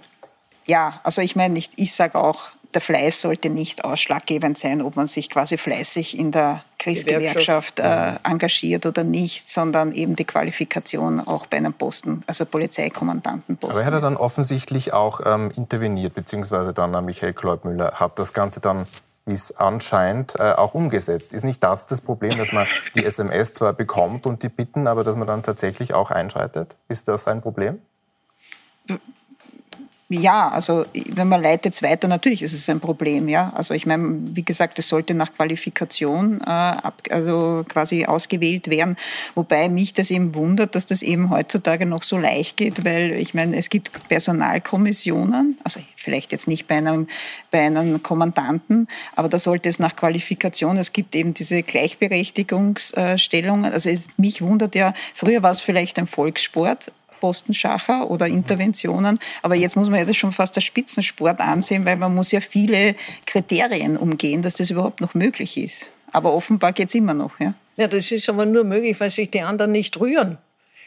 ja, 0.66 1.00
also 1.04 1.20
ich 1.20 1.36
meine, 1.36 1.54
nicht, 1.54 1.72
ich 1.76 1.92
sage 1.92 2.16
auch, 2.16 2.52
der 2.74 2.80
Fleiß 2.80 3.20
sollte 3.20 3.50
nicht 3.50 3.84
ausschlaggebend 3.84 4.58
sein, 4.58 4.82
ob 4.82 4.96
man 4.96 5.06
sich 5.06 5.30
quasi 5.30 5.56
fleißig 5.56 6.18
in 6.18 6.32
der 6.32 6.64
Kriegsgewerkschaft 6.78 7.78
äh, 7.78 8.12
engagiert 8.24 8.84
oder 8.84 9.04
nicht, 9.04 9.48
sondern 9.48 9.92
eben 9.92 10.16
die 10.16 10.24
Qualifikation 10.24 11.20
auch 11.20 11.46
bei 11.46 11.56
einem 11.56 11.72
Posten, 11.72 12.22
also 12.26 12.44
Polizeikommandantenposten. 12.44 13.78
Aber 13.78 13.88
er 13.88 13.94
hat 13.94 14.02
dann 14.02 14.16
offensichtlich 14.16 14.92
auch 14.92 15.20
ähm, 15.24 15.50
interveniert, 15.56 16.14
beziehungsweise 16.14 16.74
dann 16.74 17.04
Michael 17.04 17.32
Kleubmüller 17.32 17.92
hat 17.94 18.18
das 18.18 18.32
Ganze 18.32 18.60
dann 18.60 18.86
wie 19.26 19.32
es 19.32 19.56
anscheinend 19.56 20.34
äh, 20.38 20.52
auch 20.52 20.74
umgesetzt. 20.74 21.32
Ist 21.32 21.44
nicht 21.44 21.62
das 21.62 21.86
das 21.86 22.02
Problem, 22.02 22.36
dass 22.36 22.52
man 22.52 22.66
die 22.94 23.04
SMS 23.06 23.54
zwar 23.54 23.72
bekommt 23.72 24.26
und 24.26 24.42
die 24.42 24.50
bitten, 24.50 24.86
aber 24.86 25.02
dass 25.02 25.16
man 25.16 25.26
dann 25.26 25.42
tatsächlich 25.42 25.94
auch 25.94 26.10
einschreitet? 26.10 26.76
Ist 26.88 27.08
das 27.08 27.26
ein 27.26 27.40
Problem? 27.40 27.80
Ja, 30.20 30.48
also 30.48 30.84
wenn 30.94 31.28
man 31.28 31.42
leitet 31.42 31.80
weiter, 31.82 32.08
natürlich 32.08 32.42
ist 32.42 32.52
es 32.52 32.68
ein 32.68 32.80
Problem. 32.80 33.28
Ja, 33.28 33.52
also 33.54 33.74
ich 33.74 33.86
meine, 33.86 34.18
wie 34.34 34.44
gesagt, 34.44 34.78
es 34.78 34.88
sollte 34.88 35.14
nach 35.14 35.32
Qualifikation 35.34 36.40
äh, 36.40 36.44
ab, 36.44 37.02
also 37.10 37.64
quasi 37.68 38.04
ausgewählt 38.04 38.70
werden. 38.70 38.96
Wobei 39.34 39.68
mich 39.68 39.92
das 39.92 40.10
eben 40.10 40.34
wundert, 40.34 40.74
dass 40.74 40.86
das 40.86 41.02
eben 41.02 41.30
heutzutage 41.30 41.86
noch 41.86 42.02
so 42.02 42.18
leicht 42.18 42.56
geht, 42.56 42.84
weil 42.84 43.12
ich 43.12 43.34
meine, 43.34 43.56
es 43.56 43.70
gibt 43.70 44.08
Personalkommissionen, 44.08 45.58
also 45.64 45.80
vielleicht 45.96 46.32
jetzt 46.32 46.48
nicht 46.48 46.66
bei 46.66 46.76
einem 46.76 47.06
bei 47.50 47.60
einem 47.60 48.02
Kommandanten, 48.02 48.88
aber 49.16 49.28
da 49.28 49.38
sollte 49.38 49.68
es 49.68 49.78
nach 49.78 49.96
Qualifikation. 49.96 50.76
Es 50.76 50.92
gibt 50.92 51.14
eben 51.14 51.34
diese 51.34 51.62
Gleichberechtigungsstellungen. 51.62 53.72
Also 53.72 53.90
mich 54.16 54.42
wundert 54.42 54.74
ja, 54.74 54.94
früher 55.14 55.42
war 55.42 55.50
es 55.50 55.60
vielleicht 55.60 55.98
ein 55.98 56.06
Volkssport 56.06 56.92
Postenschacher 57.24 58.10
oder 58.10 58.26
Interventionen. 58.26 59.18
Aber 59.40 59.54
jetzt 59.54 59.76
muss 59.76 59.88
man 59.88 60.00
ja 60.00 60.04
das 60.04 60.14
schon 60.14 60.30
fast 60.30 60.54
als 60.56 60.64
Spitzensport 60.64 61.40
ansehen, 61.40 61.86
weil 61.86 61.96
man 61.96 62.14
muss 62.14 62.32
ja 62.32 62.40
viele 62.40 62.94
Kriterien 63.24 63.96
umgehen, 63.96 64.42
dass 64.42 64.56
das 64.56 64.68
überhaupt 64.68 65.00
noch 65.00 65.14
möglich 65.14 65.56
ist. 65.56 65.88
Aber 66.12 66.34
offenbar 66.34 66.74
geht 66.74 66.88
es 66.88 66.94
immer 66.94 67.14
noch. 67.14 67.40
Ja? 67.40 67.54
ja, 67.76 67.88
das 67.88 68.12
ist 68.12 68.28
aber 68.28 68.44
nur 68.44 68.64
möglich, 68.64 69.00
weil 69.00 69.10
sich 69.10 69.30
die 69.30 69.40
anderen 69.40 69.72
nicht 69.72 69.98
rühren 69.98 70.36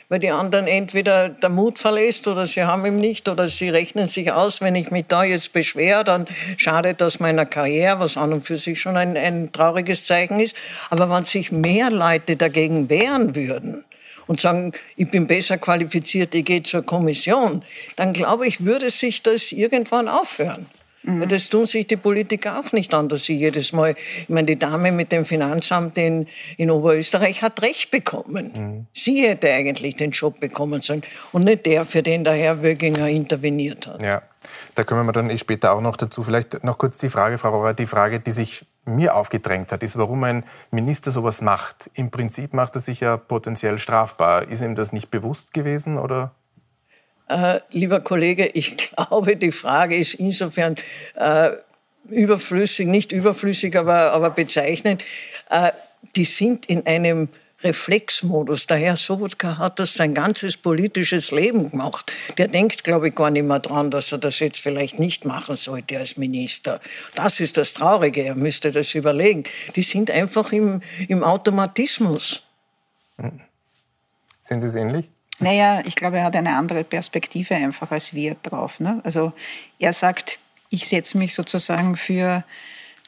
weil 0.09 0.19
die 0.19 0.29
anderen 0.29 0.67
entweder 0.67 1.27
der 1.27 1.49
Mut 1.49 1.79
verlässt 1.79 2.27
oder 2.27 2.47
sie 2.47 2.63
haben 2.63 2.85
ihn 2.85 2.97
nicht 2.97 3.27
oder 3.27 3.49
sie 3.49 3.69
rechnen 3.69 4.07
sich 4.07 4.31
aus, 4.31 4.61
wenn 4.61 4.75
ich 4.75 4.89
mich 4.89 5.05
da 5.07 5.23
jetzt 5.23 5.51
beschwere, 5.51 6.05
dann 6.05 6.25
schadet 6.55 7.01
das 7.01 7.19
meiner 7.19 7.45
Karriere, 7.45 7.99
was 7.99 8.15
an 8.15 8.31
und 8.31 8.45
für 8.45 8.57
sich 8.57 8.79
schon 8.79 8.95
ein, 8.95 9.17
ein 9.17 9.51
trauriges 9.51 10.05
Zeichen 10.05 10.39
ist. 10.39 10.55
Aber 10.89 11.09
wenn 11.09 11.25
sich 11.25 11.51
mehr 11.51 11.91
Leute 11.91 12.37
dagegen 12.37 12.89
wehren 12.89 13.35
würden, 13.35 13.83
und 14.27 14.39
sagen, 14.39 14.73
ich 14.95 15.09
bin 15.09 15.27
besser 15.27 15.57
qualifiziert, 15.57 16.35
ich 16.35 16.45
gehe 16.45 16.63
zur 16.63 16.83
Kommission, 16.83 17.63
dann 17.95 18.13
glaube 18.13 18.47
ich, 18.47 18.63
würde 18.63 18.91
sich 18.91 19.23
das 19.23 19.51
irgendwann 19.51 20.07
aufhören. 20.07 20.67
Mhm. 21.07 21.27
Das 21.29 21.49
tun 21.49 21.65
sich 21.65 21.87
die 21.87 21.95
Politiker 21.95 22.59
auch 22.59 22.71
nicht 22.73 22.93
an, 22.93 23.07
dass 23.07 23.23
sie 23.23 23.37
jedes 23.37 23.71
Mal, 23.71 23.95
ich 24.23 24.29
meine, 24.29 24.45
die 24.45 24.57
Dame 24.57 24.91
mit 24.91 25.11
dem 25.11 25.23
Finanzamt 25.23 25.97
in, 25.97 26.27
in 26.57 26.69
Oberösterreich 26.69 27.41
hat 27.41 27.61
Recht 27.61 27.91
bekommen. 27.91 28.51
Mhm. 28.53 28.87
Sie 28.93 29.21
hätte 29.21 29.51
eigentlich 29.51 29.95
den 29.95 30.11
Job 30.11 30.39
bekommen 30.39 30.81
sollen 30.81 31.03
und 31.31 31.45
nicht 31.45 31.65
der, 31.65 31.85
für 31.85 32.03
den 32.03 32.25
der 32.25 32.33
Herr 32.33 32.61
Wöginger 32.61 33.07
interveniert 33.07 33.87
hat. 33.87 34.01
Ja, 34.01 34.21
da 34.75 34.83
kommen 34.83 35.05
wir 35.05 35.13
dann 35.13 35.29
eh 35.29 35.37
später 35.37 35.73
auch 35.73 35.81
noch 35.81 35.95
dazu. 35.95 36.23
Vielleicht 36.23 36.63
noch 36.63 36.77
kurz 36.77 36.97
die 36.97 37.09
Frage, 37.09 37.37
Frau 37.37 37.51
Rohrer, 37.51 37.73
die 37.73 37.87
Frage, 37.87 38.19
die 38.19 38.31
sich 38.31 38.65
mir 38.87 39.15
aufgedrängt 39.15 39.71
hat, 39.71 39.83
ist, 39.83 39.97
warum 39.97 40.23
ein 40.23 40.43
Minister 40.71 41.11
sowas 41.11 41.41
macht. 41.41 41.89
Im 41.93 42.11
Prinzip 42.11 42.53
macht 42.53 42.75
er 42.75 42.81
sich 42.81 43.01
ja 43.01 43.17
potenziell 43.17 43.79
strafbar. 43.79 44.47
Ist 44.47 44.61
ihm 44.61 44.75
das 44.75 44.93
nicht 44.93 45.11
bewusst 45.11 45.53
gewesen 45.53 45.97
oder? 45.97 46.33
Äh, 47.27 47.59
lieber 47.71 47.99
Kollege, 47.99 48.47
ich 48.47 48.77
glaube, 48.95 49.35
die 49.35 49.51
Frage 49.51 49.95
ist 49.95 50.15
insofern 50.15 50.75
äh, 51.15 51.51
überflüssig, 52.09 52.87
nicht 52.87 53.11
überflüssig, 53.11 53.77
aber, 53.77 54.13
aber 54.13 54.29
bezeichnend. 54.29 55.03
Äh, 55.49 55.71
die 56.15 56.25
sind 56.25 56.67
in 56.67 56.85
einem 56.85 57.29
Reflexmodus. 57.63 58.67
Der 58.67 58.77
Herr 58.77 58.97
Sobotka 58.97 59.57
hat 59.57 59.79
das 59.79 59.95
sein 59.95 60.13
ganzes 60.13 60.57
politisches 60.57 61.31
Leben 61.31 61.71
gemacht. 61.71 62.11
Der 62.37 62.47
denkt, 62.47 62.83
glaube 62.83 63.09
ich, 63.09 63.15
gar 63.15 63.31
nicht 63.31 63.45
mehr 63.45 63.59
dran, 63.59 63.89
dass 63.89 64.11
er 64.11 64.19
das 64.19 64.39
jetzt 64.39 64.59
vielleicht 64.59 64.99
nicht 64.99 65.25
machen 65.25 65.55
sollte 65.55 65.97
als 65.97 66.17
Minister. 66.17 66.79
Das 67.15 67.39
ist 67.39 67.57
das 67.57 67.73
Traurige. 67.73 68.23
Er 68.23 68.35
müsste 68.35 68.71
das 68.71 68.93
überlegen. 68.93 69.43
Die 69.75 69.81
sind 69.81 70.11
einfach 70.11 70.51
im, 70.51 70.81
im 71.07 71.23
Automatismus. 71.23 72.43
Sehen 74.41 74.61
Sie 74.61 74.67
es 74.67 74.75
ähnlich? 74.75 75.09
Naja, 75.39 75.81
ich 75.85 75.95
glaube, 75.95 76.17
er 76.17 76.25
hat 76.25 76.35
eine 76.35 76.55
andere 76.55 76.83
Perspektive 76.83 77.55
einfach 77.55 77.91
als 77.91 78.13
wir 78.13 78.35
drauf. 78.35 78.79
Ne? 78.79 79.01
Also 79.03 79.33
er 79.79 79.93
sagt, 79.93 80.39
ich 80.69 80.87
setze 80.87 81.17
mich 81.17 81.33
sozusagen 81.33 81.95
für 81.95 82.43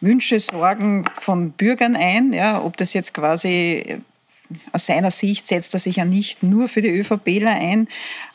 Wünsche, 0.01 0.39
Sorgen 0.39 1.05
von 1.19 1.51
Bürgern 1.51 1.95
ein, 1.95 2.33
ja, 2.33 2.61
ob 2.61 2.77
das 2.77 2.93
jetzt 2.93 3.13
quasi 3.13 4.01
aus 4.71 4.85
seiner 4.85 5.11
Sicht 5.11 5.47
setzt 5.47 5.73
er 5.73 5.79
sich 5.79 5.97
ja 5.97 6.05
nicht 6.05 6.43
nur 6.43 6.67
für 6.67 6.81
die 6.81 6.89
ÖVPler 6.89 7.51
ein. 7.51 7.87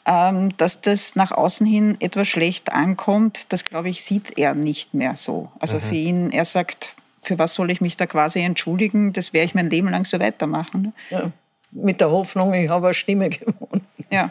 Ähm, 0.07 0.57
dass 0.57 0.81
das 0.81 1.17
nach 1.17 1.33
außen 1.33 1.67
hin 1.67 1.97
etwas 2.01 2.29
schlecht 2.29 2.73
ankommt, 2.73 3.53
das 3.53 3.65
glaube 3.65 3.89
ich, 3.89 4.03
sieht 4.03 4.39
er 4.39 4.55
nicht 4.55 4.95
mehr 4.95 5.17
so. 5.17 5.51
Also 5.61 5.77
mhm. 5.77 5.83
für 5.83 5.95
ihn, 5.95 6.31
er 6.31 6.45
sagt, 6.45 6.95
für 7.23 7.39
was 7.39 7.55
soll 7.55 7.71
ich 7.71 7.81
mich 7.81 7.97
da 7.97 8.07
quasi 8.07 8.41
entschuldigen? 8.41 9.13
Das 9.13 9.33
werde 9.33 9.47
ich 9.47 9.55
mein 9.55 9.71
Leben 9.71 9.89
lang 9.89 10.05
so 10.05 10.21
weitermachen. 10.21 10.83
Ne? 10.83 10.93
Ja, 11.11 11.33
mit 11.75 12.01
der 12.01 12.11
Hoffnung, 12.11 12.55
ich 12.55 12.69
habe 12.69 12.87
eine 12.87 12.95
Stimme 12.95 13.29
gewonnen. 13.31 13.87
Ja. 14.11 14.31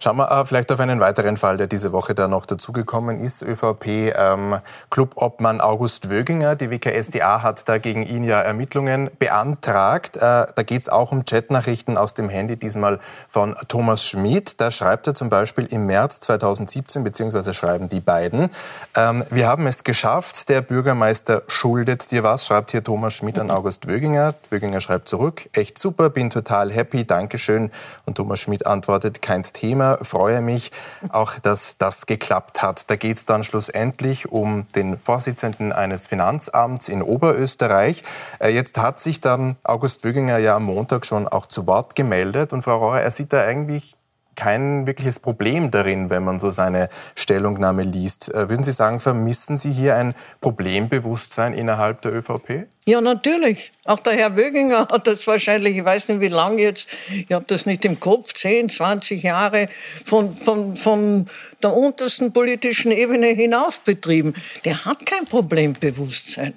Schauen 0.00 0.16
wir 0.16 0.30
äh, 0.30 0.44
vielleicht 0.44 0.70
auf 0.70 0.78
einen 0.78 1.00
weiteren 1.00 1.36
Fall, 1.36 1.56
der 1.56 1.66
diese 1.66 1.90
Woche 1.92 2.14
da 2.14 2.28
noch 2.28 2.46
dazugekommen 2.46 3.18
ist. 3.18 3.42
ÖVP-Clubobmann 3.42 5.56
ähm, 5.56 5.60
August 5.60 6.08
Wöginger. 6.08 6.54
Die 6.54 6.70
WKSDA 6.70 7.42
hat 7.42 7.68
da 7.68 7.78
gegen 7.78 8.04
ihn 8.04 8.22
ja 8.22 8.40
Ermittlungen 8.40 9.10
beantragt. 9.18 10.16
Äh, 10.16 10.20
da 10.20 10.62
geht 10.64 10.82
es 10.82 10.88
auch 10.88 11.10
um 11.10 11.24
Chatnachrichten 11.24 11.96
aus 11.96 12.14
dem 12.14 12.28
Handy, 12.28 12.56
diesmal 12.56 13.00
von 13.28 13.56
Thomas 13.66 14.04
Schmid. 14.04 14.60
Da 14.60 14.70
schreibt 14.70 15.08
er 15.08 15.14
zum 15.14 15.30
Beispiel 15.30 15.66
im 15.66 15.86
März 15.86 16.20
2017, 16.20 17.02
beziehungsweise 17.02 17.52
schreiben 17.52 17.88
die 17.88 18.00
beiden, 18.00 18.50
ähm, 18.94 19.24
wir 19.30 19.48
haben 19.48 19.66
es 19.66 19.82
geschafft, 19.82 20.48
der 20.48 20.60
Bürgermeister 20.60 21.42
schuldet 21.48 22.10
dir 22.10 22.22
was, 22.22 22.46
schreibt 22.46 22.70
hier 22.70 22.84
Thomas 22.84 23.14
Schmid 23.14 23.38
an 23.38 23.50
August 23.50 23.88
Wöginger. 23.88 24.34
Wöginger 24.50 24.80
schreibt 24.80 25.08
zurück, 25.08 25.48
echt 25.52 25.78
super, 25.78 26.10
bin 26.10 26.30
total 26.30 26.70
happy, 26.70 27.04
Dankeschön. 27.04 27.70
Und 28.04 28.16
Thomas 28.16 28.40
Schmid 28.40 28.66
antwortet, 28.66 29.22
kein 29.22 29.42
Thema. 29.42 29.87
Freue 29.96 30.40
mich 30.40 30.70
auch, 31.08 31.38
dass 31.38 31.76
das 31.78 32.06
geklappt 32.06 32.62
hat. 32.62 32.90
Da 32.90 32.96
geht 32.96 33.16
es 33.16 33.24
dann 33.24 33.44
schlussendlich 33.44 34.30
um 34.30 34.66
den 34.74 34.98
Vorsitzenden 34.98 35.72
eines 35.72 36.06
Finanzamts 36.06 36.88
in 36.88 37.02
Oberösterreich. 37.02 38.02
Äh, 38.38 38.50
jetzt 38.50 38.78
hat 38.78 39.00
sich 39.00 39.20
dann 39.20 39.56
August 39.64 40.04
Wöginger 40.04 40.38
ja 40.38 40.56
am 40.56 40.64
Montag 40.64 41.06
schon 41.06 41.28
auch 41.28 41.46
zu 41.46 41.66
Wort 41.66 41.96
gemeldet. 41.96 42.52
Und 42.52 42.62
Frau 42.62 42.78
Rohrer, 42.78 43.02
er 43.02 43.10
sieht 43.10 43.32
da 43.32 43.42
eigentlich 43.42 43.97
kein 44.38 44.86
wirkliches 44.86 45.18
Problem 45.18 45.72
darin, 45.72 46.10
wenn 46.10 46.22
man 46.22 46.38
so 46.38 46.50
seine 46.50 46.88
Stellungnahme 47.16 47.82
liest. 47.82 48.32
Äh, 48.32 48.48
würden 48.48 48.62
Sie 48.62 48.70
sagen, 48.70 49.00
vermissen 49.00 49.56
Sie 49.56 49.72
hier 49.72 49.96
ein 49.96 50.14
Problembewusstsein 50.40 51.54
innerhalb 51.54 52.02
der 52.02 52.14
ÖVP? 52.14 52.68
Ja, 52.86 53.00
natürlich. 53.00 53.72
Auch 53.84 53.98
der 53.98 54.12
Herr 54.12 54.36
Wöginger 54.36 54.86
hat 54.92 55.08
das 55.08 55.26
wahrscheinlich, 55.26 55.76
ich 55.76 55.84
weiß 55.84 56.08
nicht 56.08 56.20
wie 56.20 56.28
lange 56.28 56.62
jetzt, 56.62 56.86
ich 57.12 57.32
habe 57.32 57.44
das 57.48 57.66
nicht 57.66 57.84
im 57.84 57.98
Kopf, 57.98 58.32
10, 58.32 58.68
20 58.68 59.24
Jahre 59.24 59.68
von, 60.04 60.36
von, 60.36 60.76
von 60.76 61.26
der 61.60 61.76
untersten 61.76 62.32
politischen 62.32 62.92
Ebene 62.92 63.26
hinauf 63.26 63.80
betrieben. 63.80 64.34
Der 64.64 64.84
hat 64.84 65.04
kein 65.04 65.24
Problembewusstsein. 65.24 66.54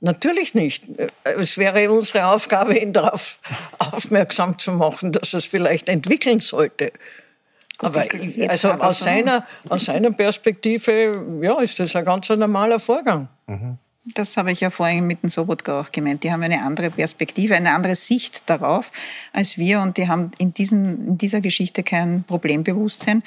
Natürlich 0.00 0.54
nicht. 0.54 0.84
Es 1.22 1.58
wäre 1.58 1.90
unsere 1.90 2.26
Aufgabe, 2.26 2.78
ihn 2.78 2.92
darauf 2.92 3.38
aufmerksam 3.78 4.58
zu 4.58 4.72
machen, 4.72 5.12
dass 5.12 5.34
er 5.34 5.38
es 5.38 5.44
vielleicht 5.44 5.88
entwickeln 5.88 6.40
sollte. 6.40 6.92
Aber 7.78 8.04
also 8.48 8.70
aus 8.70 9.00
seiner, 9.00 9.46
aus 9.68 9.86
seiner 9.86 10.10
Perspektive 10.10 11.24
ja, 11.42 11.60
ist 11.60 11.78
das 11.80 11.96
ein 11.96 12.04
ganz 12.04 12.28
normaler 12.28 12.78
Vorgang. 12.78 13.28
Mhm. 13.46 13.78
Das 14.14 14.36
habe 14.36 14.50
ich 14.50 14.60
ja 14.60 14.70
vorhin 14.70 15.06
mit 15.06 15.22
dem 15.22 15.28
Sobotka 15.28 15.80
auch 15.80 15.92
gemeint. 15.92 16.24
Die 16.24 16.32
haben 16.32 16.42
eine 16.42 16.62
andere 16.62 16.90
Perspektive, 16.90 17.54
eine 17.54 17.72
andere 17.72 17.94
Sicht 17.94 18.48
darauf 18.48 18.90
als 19.32 19.58
wir 19.58 19.80
und 19.80 19.98
die 19.98 20.08
haben 20.08 20.30
in, 20.38 20.54
diesen, 20.54 21.08
in 21.08 21.18
dieser 21.18 21.40
Geschichte 21.40 21.82
kein 21.82 22.24
Problembewusstsein. 22.24 23.22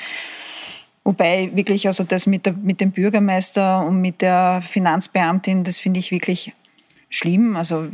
Wobei 1.04 1.52
wirklich 1.54 1.88
also 1.88 2.04
das 2.04 2.26
mit, 2.26 2.46
der, 2.46 2.54
mit 2.54 2.82
dem 2.82 2.92
Bürgermeister 2.92 3.86
und 3.86 4.02
mit 4.02 4.22
der 4.22 4.62
Finanzbeamtin, 4.68 5.64
das 5.64 5.78
finde 5.78 6.00
ich 6.00 6.12
wirklich 6.12 6.54
schlimm. 7.14 7.56
Also 7.56 7.88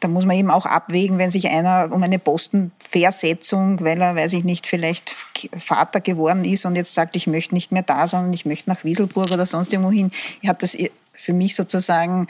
da 0.00 0.08
muss 0.08 0.24
man 0.24 0.36
eben 0.36 0.50
auch 0.50 0.66
abwägen, 0.66 1.18
wenn 1.18 1.30
sich 1.30 1.48
einer 1.48 1.90
um 1.90 2.02
eine 2.02 2.18
Postenversetzung, 2.18 3.84
weil 3.84 4.00
er, 4.00 4.14
weiß 4.14 4.32
ich 4.34 4.44
nicht, 4.44 4.66
vielleicht 4.66 5.14
Vater 5.58 6.00
geworden 6.00 6.44
ist 6.44 6.64
und 6.64 6.76
jetzt 6.76 6.94
sagt, 6.94 7.16
ich 7.16 7.26
möchte 7.26 7.54
nicht 7.54 7.72
mehr 7.72 7.82
da, 7.82 8.06
sondern 8.06 8.32
ich 8.32 8.46
möchte 8.46 8.70
nach 8.70 8.84
Wieselburg 8.84 9.30
oder 9.30 9.46
sonst 9.46 9.72
irgendwo 9.72 9.90
hin. 9.90 10.10
Ich 10.40 10.48
habe 10.48 10.58
das 10.60 10.76
für 11.12 11.32
mich 11.32 11.54
sozusagen 11.54 12.28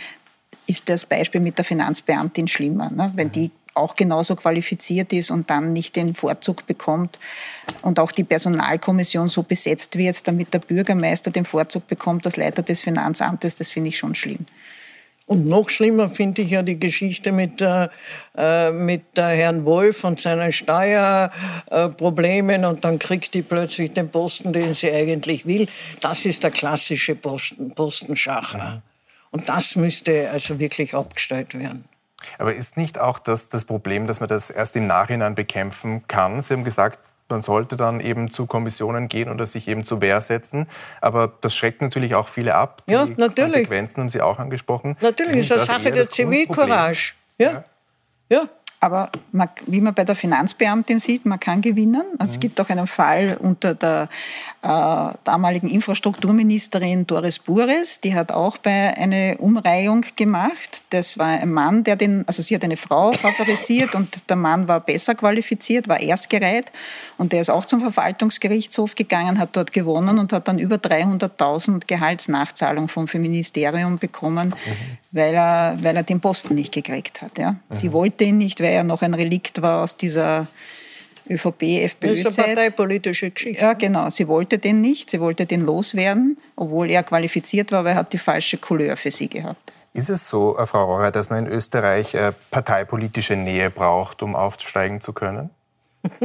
ist 0.67 0.89
das 0.89 1.05
Beispiel 1.05 1.41
mit 1.41 1.59
der 1.59 1.65
Finanzbeamtin 1.65 2.49
schlimmer, 2.49 2.91
ne? 2.91 3.13
wenn 3.15 3.31
die 3.31 3.51
auch 3.75 3.97
genauso 3.97 4.37
qualifiziert 4.37 5.13
ist 5.13 5.31
und 5.31 5.51
dann 5.51 5.73
nicht 5.73 5.97
den 5.97 6.15
Vorzug 6.15 6.65
bekommt 6.67 7.19
und 7.83 7.99
auch 7.99 8.13
die 8.13 8.25
Personalkommission 8.25 9.29
so 9.29 9.43
besetzt 9.43 9.99
wird, 9.99 10.27
damit 10.27 10.55
der 10.55 10.61
Bürgermeister 10.61 11.31
den 11.31 11.45
Vorzug 11.45 11.87
bekommt 11.89 12.25
als 12.25 12.37
Leiter 12.37 12.63
des 12.63 12.83
Finanzamtes, 12.83 13.57
das 13.57 13.71
finde 13.71 13.89
ich 13.89 13.99
schon 13.99 14.15
schlimm. 14.15 14.47
Und 15.27 15.47
noch 15.47 15.71
schlimmer 15.71 16.11
finde 16.11 16.43
ich 16.43 16.51
ja 16.51 16.63
die 16.63 16.79
Geschichte 16.79 17.33
mit, 17.33 17.63
äh, 17.63 17.89
äh, 18.37 18.71
mit 18.71 19.17
der 19.17 19.29
Herrn 19.29 19.65
Wolf 19.65 20.05
und 20.05 20.21
seinen 20.21 20.53
Steuerproblemen 20.53 22.67
und 22.67 22.85
dann 22.85 22.99
kriegt 22.99 23.33
die 23.33 23.41
plötzlich 23.41 23.95
den 23.95 24.11
Posten, 24.11 24.53
den 24.53 24.75
sie 24.75 24.93
eigentlich 24.93 25.47
will. 25.47 25.67
Das 26.01 26.27
ist 26.27 26.43
der 26.43 26.51
klassische 26.51 27.15
Posten, 27.15 27.75
Postenschacher. 27.75 28.59
Mhm. 28.59 28.83
Und 29.31 29.49
das 29.49 29.77
müsste 29.77 30.29
also 30.31 30.59
wirklich 30.59 30.95
abgestellt 30.95 31.59
werden. 31.59 31.87
Aber 32.39 32.55
ist 32.55 32.77
nicht 32.77 32.99
auch 32.99 33.19
das, 33.19 33.49
das 33.49 33.65
Problem, 33.65 34.07
dass 34.07 34.21
man 34.21 34.29
das 34.29 34.51
erst 34.51 34.77
im 34.77 34.87
Nachhinein 34.87 35.35
bekämpfen 35.35 36.07
kann? 36.07 36.41
Sie 36.41 36.55
haben 36.55 36.65
gesagt, 36.65 36.99
man 37.29 37.43
sollte 37.43 37.77
dann 37.77 38.01
eben 38.01 38.31
zu 38.31 38.47
Kommissionen 38.47 39.09
gehen 39.09 39.29
oder 39.29 39.47
sich 39.47 39.69
eben 39.69 39.85
zur 39.85 40.01
Wehr 40.01 40.21
setzen. 40.21 40.69
Aber 41.01 41.33
das 41.41 41.55
schreckt 41.55 41.81
natürlich 41.81 42.15
auch 42.15 42.29
viele 42.29 42.55
ab. 42.55 42.83
Die 42.89 42.93
ja, 42.93 43.07
natürlich. 43.17 43.53
Konsequenzen 43.53 44.01
haben 44.01 44.09
Sie 44.09 44.21
auch 44.21 44.39
angesprochen. 44.39 44.97
Natürlich 45.01 45.37
ist 45.37 45.51
das 45.51 45.69
eine 45.69 45.79
Sache 45.83 45.93
der 45.93 46.11
Zivilcourage. 46.11 47.15
Ja. 47.39 47.51
ja. 47.51 47.65
ja. 48.29 48.49
Aber 48.85 49.09
man, 49.33 49.49
wie 49.65 49.81
man 49.81 49.95
bei 49.95 50.05
der 50.05 50.15
Finanzbeamtin 50.15 51.01
sieht, 51.01 51.25
man 51.25 51.41
kann 51.41 51.63
gewinnen. 51.63 52.03
Also. 52.19 52.35
Es 52.35 52.41
gibt 52.41 52.61
auch 52.61 52.69
einen 52.69 52.87
Fall 52.87 53.39
unter 53.41 53.75
der 53.75 54.11
äh, 54.61 55.17
damaligen 55.25 55.71
Infrastrukturministerin 55.71 57.07
Doris 57.07 57.39
Bures, 57.39 58.03
die 58.03 58.15
hat 58.15 58.31
auch 58.31 58.59
bei 58.59 58.95
einer 58.95 59.41
Umreihung 59.41 60.05
gemacht. 60.17 60.83
Das 60.91 61.17
war 61.17 61.29
ein 61.29 61.51
Mann, 61.51 61.83
der 61.83 61.97
den, 61.97 62.29
also 62.29 62.43
sie 62.43 62.55
hat 62.55 62.63
eine 62.63 62.77
Frau 62.77 63.13
favorisiert 63.13 63.95
und 63.95 64.29
der 64.29 64.37
Mann 64.37 64.69
war 64.69 64.81
besser 64.81 65.15
qualifiziert, 65.15 65.89
war 65.89 66.01
erstgereiht 66.01 66.71
und 67.17 67.33
der 67.33 67.41
ist 67.41 67.49
auch 67.49 67.65
zum 67.65 67.81
Verwaltungsgerichtshof 67.81 68.97
gegangen, 68.97 69.39
hat 69.39 69.57
dort 69.57 69.73
gewonnen 69.73 70.19
und 70.19 70.31
hat 70.35 70.47
dann 70.47 70.59
über 70.59 70.77
300.000 70.77 71.87
Gehaltsnachzahlung 71.87 72.89
vom 72.89 73.07
Ministerium 73.15 73.97
bekommen, 73.97 74.49
mhm. 74.49 74.99
Weil, 75.15 75.33
er, 75.33 75.79
weil 75.81 75.97
er 75.97 76.03
den 76.03 76.21
Posten 76.21 76.55
nicht 76.55 76.75
gekriegt 76.75 77.23
hat. 77.23 77.39
Ja. 77.39 77.53
Mhm. 77.53 77.57
Sie 77.71 77.93
wollte 77.93 78.25
ihn 78.25 78.37
nicht, 78.37 78.61
weil 78.61 78.73
er 78.73 78.85
noch 78.85 79.01
ein 79.01 79.15
Relikt 79.15 79.63
war 79.63 79.83
aus 79.83 79.97
dieser 79.97 80.49
ÖVP, 81.31 81.63
FPÖ. 81.85 82.23
Das 82.23 82.35
ist 82.35 82.39
eine 82.39 82.55
parteipolitische 82.55 83.31
Geschichte. 83.31 83.63
Ja, 83.63 83.73
genau. 83.75 84.11
Sie 84.11 84.27
wollte 84.27 84.59
den 84.59 84.81
nicht, 84.81 85.11
sie 85.11 85.21
wollte 85.21 85.47
den 85.47 85.65
loswerden, 85.65 86.37
obwohl 86.57 86.91
er 86.91 87.05
qualifiziert 87.05 87.71
war, 87.73 87.85
weil 87.85 87.93
er 87.93 87.99
hat 87.99 88.13
die 88.13 88.19
falsche 88.19 88.59
Couleur 88.59 88.97
für 88.97 89.11
sie 89.11 89.29
gehabt. 89.29 89.73
Ist 89.95 90.11
es 90.11 90.29
so, 90.29 90.59
äh, 90.59 90.67
Frau 90.67 90.85
Rohrer, 90.85 91.13
dass 91.13 91.31
man 91.31 91.47
in 91.47 91.53
Österreich 91.53 92.15
äh, 92.15 92.33
parteipolitische 92.51 93.37
Nähe 93.37 93.71
braucht, 93.71 94.23
um 94.23 94.35
aufsteigen 94.35 95.01
zu 95.01 95.13
können? 95.13 95.51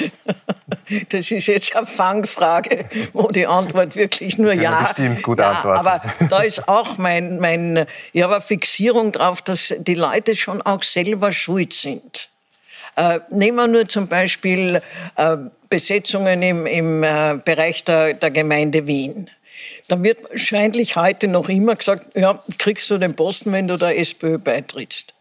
Das 1.10 1.30
ist 1.30 1.46
jetzt 1.46 1.76
eine 1.76 1.86
Fangfrage, 1.86 2.84
wo 3.12 3.28
die 3.28 3.46
Antwort 3.46 3.94
wirklich 3.94 4.38
nur 4.38 4.52
ja. 4.52 4.82
Bestimmt 4.82 5.22
gut 5.22 5.38
ja, 5.38 5.52
antworten. 5.52 5.86
Aber 5.86 6.02
da 6.28 6.42
ist 6.42 6.68
auch 6.68 6.98
mein, 6.98 7.38
mein, 7.38 7.86
ich 8.12 8.22
habe 8.22 8.34
eine 8.34 8.42
Fixierung 8.42 9.12
drauf, 9.12 9.40
dass 9.40 9.72
die 9.78 9.94
Leute 9.94 10.34
schon 10.34 10.60
auch 10.62 10.82
selber 10.82 11.30
schuld 11.30 11.72
sind. 11.72 12.28
Äh, 12.96 13.20
nehmen 13.30 13.56
wir 13.56 13.68
nur 13.68 13.88
zum 13.88 14.08
Beispiel 14.08 14.82
äh, 15.16 15.36
Besetzungen 15.68 16.42
im, 16.42 16.66
im 16.66 17.04
äh, 17.04 17.38
Bereich 17.44 17.84
der, 17.84 18.14
der 18.14 18.30
Gemeinde 18.30 18.86
Wien. 18.86 19.30
Da 19.86 20.02
wird 20.02 20.28
wahrscheinlich 20.28 20.96
heute 20.96 21.28
noch 21.28 21.48
immer 21.48 21.76
gesagt, 21.76 22.16
ja, 22.16 22.42
kriegst 22.58 22.90
du 22.90 22.98
den 22.98 23.14
Posten, 23.14 23.52
wenn 23.52 23.68
du 23.68 23.76
der 23.76 23.98
SPÖ 23.98 24.38
beitrittst. 24.38 25.14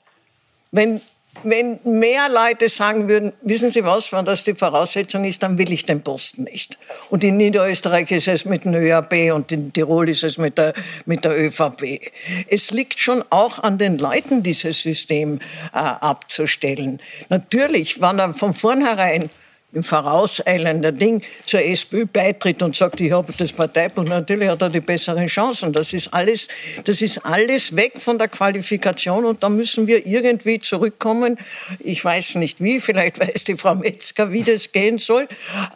Wenn 0.71 1.01
wenn 1.43 1.79
mehr 1.83 2.27
Leute 2.29 2.69
sagen 2.69 3.07
würden, 3.07 3.33
wissen 3.41 3.71
Sie 3.71 3.83
was, 3.83 4.12
wenn 4.12 4.25
das 4.25 4.43
die 4.43 4.55
Voraussetzung 4.55 5.24
ist, 5.25 5.43
dann 5.43 5.57
will 5.57 5.71
ich 5.71 5.86
den 5.86 6.01
Posten 6.01 6.43
nicht. 6.43 6.77
Und 7.09 7.24
in 7.24 7.38
Niederösterreich 7.38 8.12
ist 8.12 8.27
es 8.27 8.45
mit 8.45 8.65
dem 8.65 8.74
ÖAB 8.74 9.33
und 9.33 9.51
in 9.51 9.71
Tirol 9.71 10.09
ist 10.09 10.24
es 10.24 10.38
mit 10.38 10.57
der, 10.57 10.74
mit 11.05 11.24
der 11.24 11.38
ÖVP. 11.38 12.12
Es 12.48 12.71
liegt 12.71 13.00
schon 13.00 13.24
auch 13.29 13.59
an 13.59 13.77
den 13.77 13.98
Leuten, 13.98 14.43
dieses 14.43 14.81
System 14.81 15.39
äh, 15.74 15.77
abzustellen. 15.77 17.01
Natürlich, 17.29 18.01
wenn 18.01 18.19
er 18.19 18.33
von 18.33 18.53
vornherein 18.53 19.29
im 19.71 19.83
vorauseilender 19.83 20.91
Ding 20.91 21.21
zur 21.45 21.61
SPÖ 21.61 22.05
beitritt 22.05 22.63
und 22.63 22.75
sagt, 22.75 23.01
ich 23.01 23.11
habe 23.11 23.31
das 23.38 23.53
Parteibuch, 23.53 24.03
natürlich 24.03 24.49
hat 24.49 24.61
er 24.61 24.69
die 24.69 24.79
besseren 24.79 25.27
Chancen. 25.27 25.73
Das 25.73 25.93
ist 25.93 26.13
alles, 26.13 26.47
das 26.85 27.01
ist 27.01 27.23
alles 27.25 27.75
weg 27.75 27.93
von 27.97 28.17
der 28.17 28.29
Qualifikation 28.29 29.25
und 29.25 29.43
da 29.43 29.49
müssen 29.49 29.85
wir 29.85 30.05
irgendwie 30.05 30.59
zurückkommen. 30.59 31.38
Ich 31.79 32.03
weiß 32.03 32.35
nicht 32.35 32.61
wie, 32.63 32.79
vielleicht 32.79 33.19
weiß 33.27 33.43
die 33.43 33.57
Frau 33.57 33.75
Metzger, 33.75 34.31
wie 34.31 34.43
das 34.43 34.71
gehen 34.71 34.97
soll. 34.97 35.27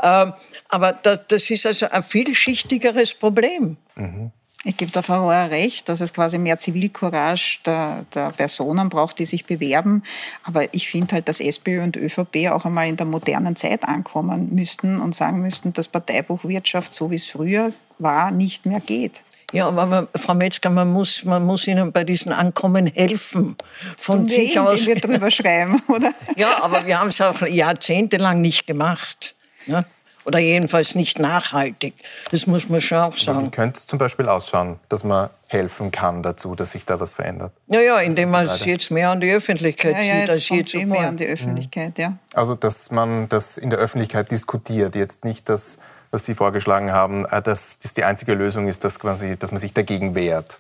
Ähm, 0.01 0.33
aber 0.69 0.93
das 0.93 1.50
ist 1.50 1.65
also 1.67 1.88
ein 1.89 2.03
vielschichtigeres 2.03 3.13
Problem. 3.13 3.77
Mhm. 3.95 4.31
Ich 4.65 4.77
gebe 4.77 4.91
der 4.91 5.03
Frau 5.03 5.24
Rohr 5.24 5.50
recht, 5.51 5.89
dass 5.89 6.00
es 6.00 6.13
quasi 6.13 6.38
mehr 6.38 6.58
Zivilcourage 6.58 7.60
der, 7.65 8.05
der, 8.13 8.29
Personen 8.32 8.88
braucht, 8.88 9.20
die 9.20 9.25
sich 9.25 9.46
bewerben. 9.46 10.03
Aber 10.43 10.74
ich 10.74 10.89
finde 10.89 11.15
halt, 11.15 11.27
dass 11.27 11.41
SPÖ 11.41 11.84
und 11.84 11.98
ÖVP 11.98 12.50
auch 12.50 12.63
einmal 12.63 12.88
in 12.88 12.96
der 12.96 13.05
modernen 13.05 13.58
Zeit 13.58 13.84
ankommen 13.84 14.55
müssten 14.55 15.01
und 15.01 15.13
sagen 15.13 15.41
müssten, 15.41 15.74
dass 15.74 15.89
Parteibuchwirtschaft, 15.89 16.93
so 16.93 17.12
wie 17.12 17.15
es 17.15 17.25
früher 17.25 17.74
war, 18.00 18.32
nicht 18.32 18.65
mehr 18.65 18.79
geht. 18.79 19.22
Ja, 19.51 19.67
aber 19.67 19.86
man, 19.86 20.08
Frau 20.15 20.34
Metzger, 20.34 20.70
man 20.70 20.91
muss, 20.91 21.25
man 21.25 21.46
muss 21.46 21.67
Ihnen 21.67 21.91
bei 21.91 22.03
diesen 22.03 22.32
Ankommen 22.32 22.88
helfen. 22.88 23.55
Von 23.98 24.27
sich 24.27 24.58
aus. 24.58 24.88
wir 24.88 24.96
drüber 24.96 25.29
schreiben, 25.29 25.82
oder? 25.89 26.12
Ja, 26.38 26.63
aber 26.63 26.86
wir 26.86 27.00
haben 27.00 27.10
es 27.10 27.22
auch 27.22 27.41
jahrzehntelang 27.41 28.41
nicht 28.41 28.65
gemacht. 28.65 29.36
Ne? 29.67 29.86
Oder 30.25 30.39
jedenfalls 30.39 30.96
nicht 30.96 31.20
nachhaltig. 31.20 31.96
Das 32.32 32.48
muss 32.48 32.70
man 32.70 32.80
schon 32.80 33.00
auch 33.00 33.18
sagen. 33.18 33.46
Wie 33.46 33.51
könnte 33.51 33.80
es 33.80 33.88
zum 33.88 34.00
Beispiel 34.00 34.30
ausschauen, 34.30 34.80
dass 34.88 35.03
man 35.03 35.30
helfen 35.48 35.92
kann 35.92 36.24
dazu, 36.24 36.56
dass 36.56 36.72
sich 36.72 36.86
da 36.86 37.00
was 37.00 37.13
verändert? 37.13 37.51
Naja, 37.68 38.00
indem 38.00 38.32
man 38.32 38.48
es 38.48 38.63
jetzt 38.63 38.89
mehr 38.89 39.10
an 39.10 39.20
die 39.20 39.32
Öffentlichkeit 39.32 39.98
ja, 39.98 40.03
ja, 40.03 40.20
zieht, 40.22 40.30
als 40.30 40.50
je 40.50 40.63
zuvor. 40.63 40.88
mehr 40.88 41.08
an 41.10 41.18
die 41.18 41.27
Öffentlichkeit, 41.27 42.00
ja. 42.00 42.18
Also, 42.34 42.56
dass 42.56 42.89
man 42.89 43.27
das 43.27 43.58
in 43.58 43.70
der 43.70 43.80
Öffentlichkeit 43.80 44.32
diskutiert, 44.32 44.96
jetzt 44.96 45.25
nicht 45.25 45.50
das, 45.50 45.77
was 46.12 46.25
Sie 46.25 46.36
vorgeschlagen 46.36 46.92
haben, 46.92 47.25
äh, 47.25 47.42
dass 47.42 47.80
das 47.80 47.94
die 47.94 48.06
einzige 48.06 48.34
Lösung 48.34 48.68
ist, 48.68 48.84
dass, 48.84 49.00
quasi, 49.00 49.36
dass 49.38 49.51
man 49.51 49.60
sich 49.60 49.74
dagegen 49.74 50.15
wehrt. 50.15 50.60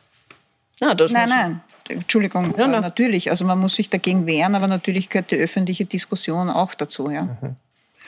Ja, 0.79 0.93
nein, 0.93 1.29
nein. 1.29 1.61
Entschuldigung, 1.89 2.53
ja, 2.57 2.67
natürlich. 2.67 3.29
Also 3.29 3.45
man 3.45 3.59
muss 3.59 3.75
sich 3.75 3.89
dagegen 3.89 4.25
wehren, 4.25 4.55
aber 4.55 4.67
natürlich 4.67 5.09
gehört 5.09 5.31
die 5.31 5.35
öffentliche 5.35 5.85
Diskussion 5.85 6.49
auch 6.49 6.73
dazu. 6.73 7.09
Ja. 7.09 7.23
Mhm. 7.23 7.55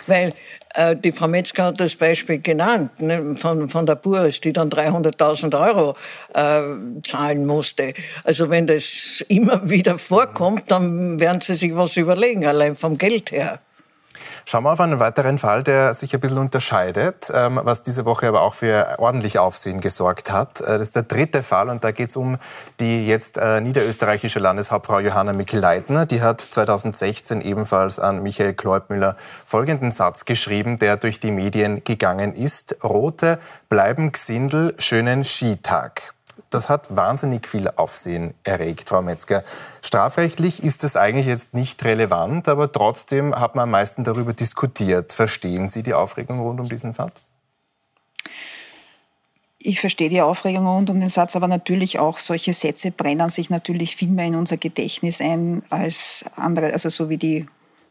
Weil 0.08 0.34
äh, 0.76 0.96
die 0.96 1.12
Frau 1.12 1.28
Metzger 1.28 1.66
hat 1.66 1.80
das 1.80 1.96
Beispiel 1.96 2.40
genannt 2.40 3.02
ne, 3.02 3.36
von, 3.36 3.70
von 3.70 3.86
der 3.86 3.96
Buris, 3.96 4.42
die 4.42 4.52
dann 4.52 4.70
300.000 4.70 5.60
Euro 5.60 5.96
äh, 6.34 7.02
zahlen 7.04 7.46
musste. 7.46 7.94
Also 8.24 8.50
wenn 8.50 8.68
das 8.68 9.24
immer 9.28 9.70
wieder 9.70 9.98
vorkommt, 9.98 10.70
dann 10.72 11.20
werden 11.20 11.42
sie 11.42 11.56
sich 11.56 11.76
was 11.76 11.98
überlegen, 11.98 12.46
allein 12.46 12.76
vom 12.76 12.98
Geld 12.98 13.32
her. 13.32 13.60
Schauen 14.48 14.64
wir 14.64 14.74
auf 14.74 14.80
einen 14.80 15.00
weiteren 15.00 15.40
Fall, 15.40 15.64
der 15.64 15.96
sich 15.96 16.14
ein 16.14 16.20
bisschen 16.20 16.38
unterscheidet, 16.38 17.32
ähm, 17.34 17.60
was 17.64 17.82
diese 17.82 18.06
Woche 18.06 18.28
aber 18.28 18.44
auch 18.44 18.54
für 18.54 18.98
ordentlich 19.00 19.40
Aufsehen 19.40 19.82
gesorgt 19.82 20.32
hat. 20.32 20.62
Äh, 20.62 20.66
das 20.78 20.82
ist 20.82 20.96
der 20.96 21.02
dritte 21.02 21.42
Fall 21.42 21.68
und 21.70 21.84
da 21.84 21.92
geht 21.92 22.10
es 22.10 22.16
um 22.16 22.38
die 22.80 23.08
jetzt 23.08 23.38
äh, 23.38 23.60
niederösterreichische 23.60 24.38
Landeshauptfrau 24.38 25.00
Johanna 25.00 25.34
Mikl-Leitner. 25.34 26.06
Die 26.06 26.22
hat 26.22 26.42
2016 26.42 27.42
ebenfalls 27.42 28.00
an 28.00 28.22
Michael 28.22 28.54
Kleubmüller 28.54 29.16
folgenden 29.44 29.90
Satz 29.90 30.26
geschrieben, 30.26 30.78
der 30.78 30.98
durch 30.98 31.20
die 31.20 31.32
Medien 31.32 31.84
gegangen 31.84 32.32
ist. 32.32 32.84
Rote 32.84 33.40
bleiben 33.68 34.12
Gsindel, 34.12 34.76
schönen 34.78 35.26
Skitag. 35.26 36.15
Das 36.50 36.70
hat 36.70 36.96
wahnsinnig 36.96 37.48
viel 37.48 37.70
Aufsehen 37.70 38.34
erregt, 38.44 38.90
Frau 38.90 39.02
Metzger. 39.02 39.44
Strafrechtlich 39.82 40.64
ist 40.64 40.84
das 40.84 40.96
eigentlich 40.96 41.28
jetzt 41.28 41.54
nicht 41.54 41.84
relevant, 41.84 42.48
aber 42.48 42.72
trotzdem 42.72 43.36
hat 43.36 43.56
man 43.56 43.64
am 43.64 43.72
meisten 43.72 44.04
darüber 44.04 44.34
diskutiert. 44.34 45.14
Verstehen 45.14 45.70
Sie 45.70 45.84
die 45.84 45.94
Aufregung 45.94 46.40
rund 46.40 46.60
um 46.60 46.70
diesen 46.70 46.92
Satz? 46.92 47.30
Ich 49.68 49.80
verstehe 49.80 50.10
die 50.10 50.22
Aufregung 50.22 50.68
rund 50.68 50.92
um 50.92 51.00
den 51.00 51.10
Satz, 51.10 51.36
aber 51.36 51.48
natürlich 51.48 51.98
auch 51.98 52.20
solche 52.20 52.54
Sätze 52.54 52.92
brennen 52.92 53.32
sich 53.32 53.50
natürlich 53.50 53.96
viel 53.96 54.10
mehr 54.10 54.28
in 54.28 54.36
unser 54.36 54.58
Gedächtnis 54.58 55.22
ein 55.22 55.64
als 55.72 56.24
andere, 56.36 56.72
also 56.72 56.90
so 56.90 57.10
wie 57.10 57.18
die 57.18 57.48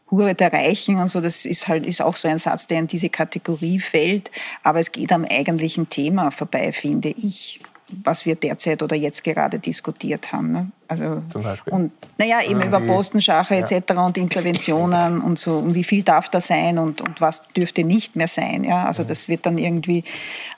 Hure 0.09 0.35
der 0.35 0.53
Reichen 0.53 0.97
und 0.97 1.09
so, 1.09 1.19
das 1.19 1.45
ist 1.45 1.67
halt 1.67 1.85
ist 1.85 2.01
auch 2.01 2.15
so 2.15 2.27
ein 2.27 2.37
Satz, 2.37 2.67
der 2.67 2.79
in 2.79 2.87
diese 2.87 3.09
Kategorie 3.09 3.79
fällt, 3.79 4.31
aber 4.63 4.79
es 4.79 4.91
geht 4.91 5.11
am 5.11 5.25
eigentlichen 5.25 5.89
Thema 5.89 6.31
vorbei, 6.31 6.71
finde 6.71 7.09
ich 7.09 7.59
was 8.03 8.25
wir 8.25 8.35
derzeit 8.35 8.81
oder 8.81 8.95
jetzt 8.95 9.23
gerade 9.23 9.59
diskutiert 9.59 10.31
haben. 10.31 10.51
Ne? 10.51 10.71
Also, 10.87 11.21
Zum 11.31 11.43
Beispiel? 11.43 11.73
Und, 11.73 11.91
naja, 12.17 12.41
eben 12.41 12.59
ja, 12.59 12.65
über 12.65 12.79
Postenschache 12.79 13.55
etc. 13.55 13.91
Ja. 13.91 14.05
und 14.05 14.17
Interventionen 14.17 15.21
und 15.23 15.37
so. 15.37 15.57
Und 15.57 15.75
wie 15.75 15.83
viel 15.83 16.03
darf 16.03 16.29
da 16.29 16.41
sein 16.41 16.79
und, 16.79 17.01
und 17.01 17.21
was 17.21 17.47
dürfte 17.49 17.83
nicht 17.83 18.15
mehr 18.15 18.27
sein. 18.27 18.63
Ja? 18.63 18.85
Also 18.85 19.03
mhm. 19.03 19.07
das 19.07 19.29
wird 19.29 19.45
dann 19.45 19.57
irgendwie 19.57 20.03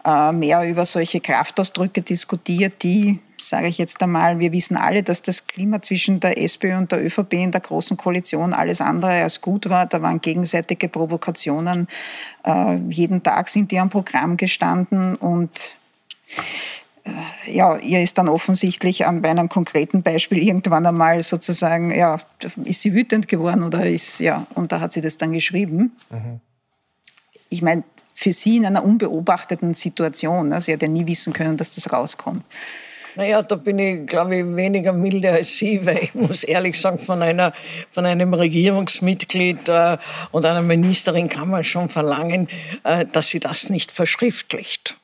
äh, 0.05 0.31
mehr 0.31 0.63
über 0.63 0.85
solche 0.85 1.19
Kraftausdrücke 1.19 2.01
diskutiert, 2.01 2.81
die 2.83 3.19
sage 3.41 3.67
ich 3.67 3.77
jetzt 3.77 4.01
einmal, 4.01 4.39
wir 4.39 4.51
wissen 4.51 4.77
alle, 4.77 5.03
dass 5.03 5.21
das 5.21 5.47
Klima 5.47 5.81
zwischen 5.81 6.19
der 6.19 6.41
SPÖ 6.41 6.75
und 6.77 6.91
der 6.91 7.05
ÖVP 7.05 7.33
in 7.33 7.51
der 7.51 7.61
Großen 7.61 7.95
Koalition 7.95 8.53
alles 8.53 8.81
andere 8.81 9.23
als 9.23 9.41
gut 9.41 9.69
war. 9.69 9.85
Da 9.85 10.01
waren 10.01 10.21
gegenseitige 10.21 10.89
Provokationen. 10.89 11.87
Äh, 12.43 12.77
jeden 12.89 13.21
Tag 13.23 13.49
sind 13.49 13.71
die 13.71 13.79
am 13.79 13.89
Programm 13.89 14.37
gestanden 14.37 15.15
und 15.15 15.77
ja, 17.45 17.77
ihr 17.77 18.01
ist 18.01 18.17
dann 18.17 18.29
offensichtlich 18.29 19.05
an 19.05 19.21
bei 19.21 19.29
einem 19.29 19.49
konkreten 19.49 20.03
Beispiel 20.03 20.43
irgendwann 20.43 20.85
einmal 20.85 21.21
sozusagen, 21.23 21.97
ja, 21.97 22.19
ist 22.63 22.81
sie 22.81 22.93
wütend 22.93 23.27
geworden 23.27 23.63
oder 23.63 23.85
ist, 23.85 24.19
ja, 24.19 24.47
und 24.55 24.71
da 24.71 24.79
hat 24.79 24.93
sie 24.93 25.01
das 25.01 25.17
dann 25.17 25.31
geschrieben. 25.31 25.95
Mhm. 26.09 26.39
Ich 27.49 27.61
meine, 27.61 27.83
für 28.13 28.33
sie 28.33 28.57
in 28.57 28.65
einer 28.65 28.83
unbeobachteten 28.83 29.73
Situation, 29.73 30.49
ne, 30.49 30.61
sie 30.61 30.73
hat 30.73 30.81
ja 30.81 30.87
nie 30.87 31.05
wissen 31.05 31.33
können, 31.33 31.57
dass 31.57 31.71
das 31.71 31.91
rauskommt. 31.91 32.43
Naja, 33.17 33.41
da 33.41 33.55
bin 33.55 33.79
ich, 33.79 34.05
glaube 34.05 34.35
ich, 34.35 34.55
weniger 34.55 34.93
milde 34.93 35.31
als 35.31 35.57
Sie, 35.57 35.83
weil 35.83 35.97
ich 36.03 36.13
muss 36.13 36.43
ehrlich 36.43 36.79
sagen, 36.79 36.99
von, 36.99 37.23
einer, 37.23 37.51
von 37.89 38.05
einem 38.05 38.31
Regierungsmitglied 38.35 39.69
äh, 39.69 39.97
und 40.31 40.45
einer 40.45 40.61
Ministerin 40.61 41.27
kann 41.27 41.49
man 41.49 41.63
schon 41.63 41.89
verlangen, 41.89 42.47
äh, 42.83 43.07
dass 43.11 43.29
sie 43.29 43.39
das 43.39 43.71
nicht 43.71 43.91
verschriftlicht. 43.91 44.95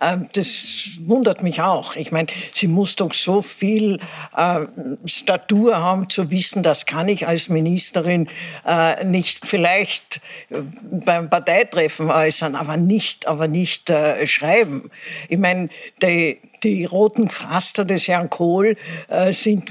Ähm, 0.00 0.26
das 0.32 0.88
wundert 1.00 1.42
mich 1.42 1.60
auch. 1.60 1.96
Ich 1.96 2.12
meine, 2.12 2.28
sie 2.54 2.66
muss 2.66 2.96
doch 2.96 3.12
so 3.12 3.42
viel 3.42 3.98
äh, 4.36 4.60
Statur 5.04 5.78
haben, 5.78 6.08
zu 6.08 6.30
wissen, 6.30 6.62
das 6.62 6.86
kann 6.86 7.08
ich 7.08 7.26
als 7.26 7.48
Ministerin 7.48 8.28
äh, 8.66 9.04
nicht 9.04 9.46
vielleicht 9.46 10.20
äh, 10.50 10.60
beim 10.90 11.28
Parteitreffen 11.28 12.10
äußern, 12.10 12.54
aber 12.54 12.76
nicht, 12.76 13.26
aber 13.26 13.48
nicht 13.48 13.90
äh, 13.90 14.26
schreiben. 14.26 14.90
Ich 15.28 15.38
meine, 15.38 15.68
die, 16.02 16.38
die 16.62 16.84
roten 16.84 17.30
Pflaster 17.30 17.84
des 17.84 18.08
Herrn 18.08 18.30
Kohl 18.30 18.76
äh, 19.08 19.32
sind, 19.32 19.70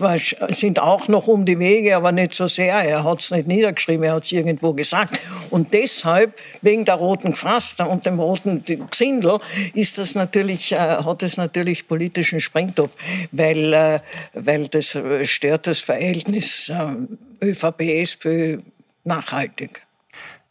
sind 0.49 0.79
auch 0.79 1.07
noch 1.07 1.27
um 1.27 1.45
die 1.45 1.59
Wege, 1.59 1.95
aber 1.95 2.11
nicht 2.11 2.33
so 2.33 2.47
sehr. 2.47 2.75
Er 2.75 3.03
hat 3.03 3.19
es 3.19 3.31
nicht 3.31 3.47
niedergeschrieben, 3.47 4.03
er 4.03 4.15
hat 4.15 4.23
es 4.23 4.31
irgendwo 4.31 4.73
gesagt. 4.73 5.19
Und 5.49 5.73
deshalb, 5.73 6.37
wegen 6.61 6.85
der 6.85 6.95
roten 6.95 7.35
Pflaster 7.35 7.89
und 7.89 8.05
dem 8.05 8.19
roten 8.19 8.63
Xindel, 8.89 9.39
ist 9.73 9.97
das 9.97 10.15
natürlich, 10.15 10.71
äh, 10.71 10.77
hat 10.77 11.23
es 11.23 11.37
natürlich 11.37 11.87
politischen 11.87 12.39
Sprengtopf, 12.39 12.91
weil, 13.31 13.73
äh, 13.73 13.99
weil 14.33 14.67
das 14.67 14.97
stört 15.23 15.67
das 15.67 15.79
Verhältnis 15.79 16.69
äh, 16.69 17.45
ÖVP-SPÖ 17.45 18.59
nachhaltig. 19.03 19.85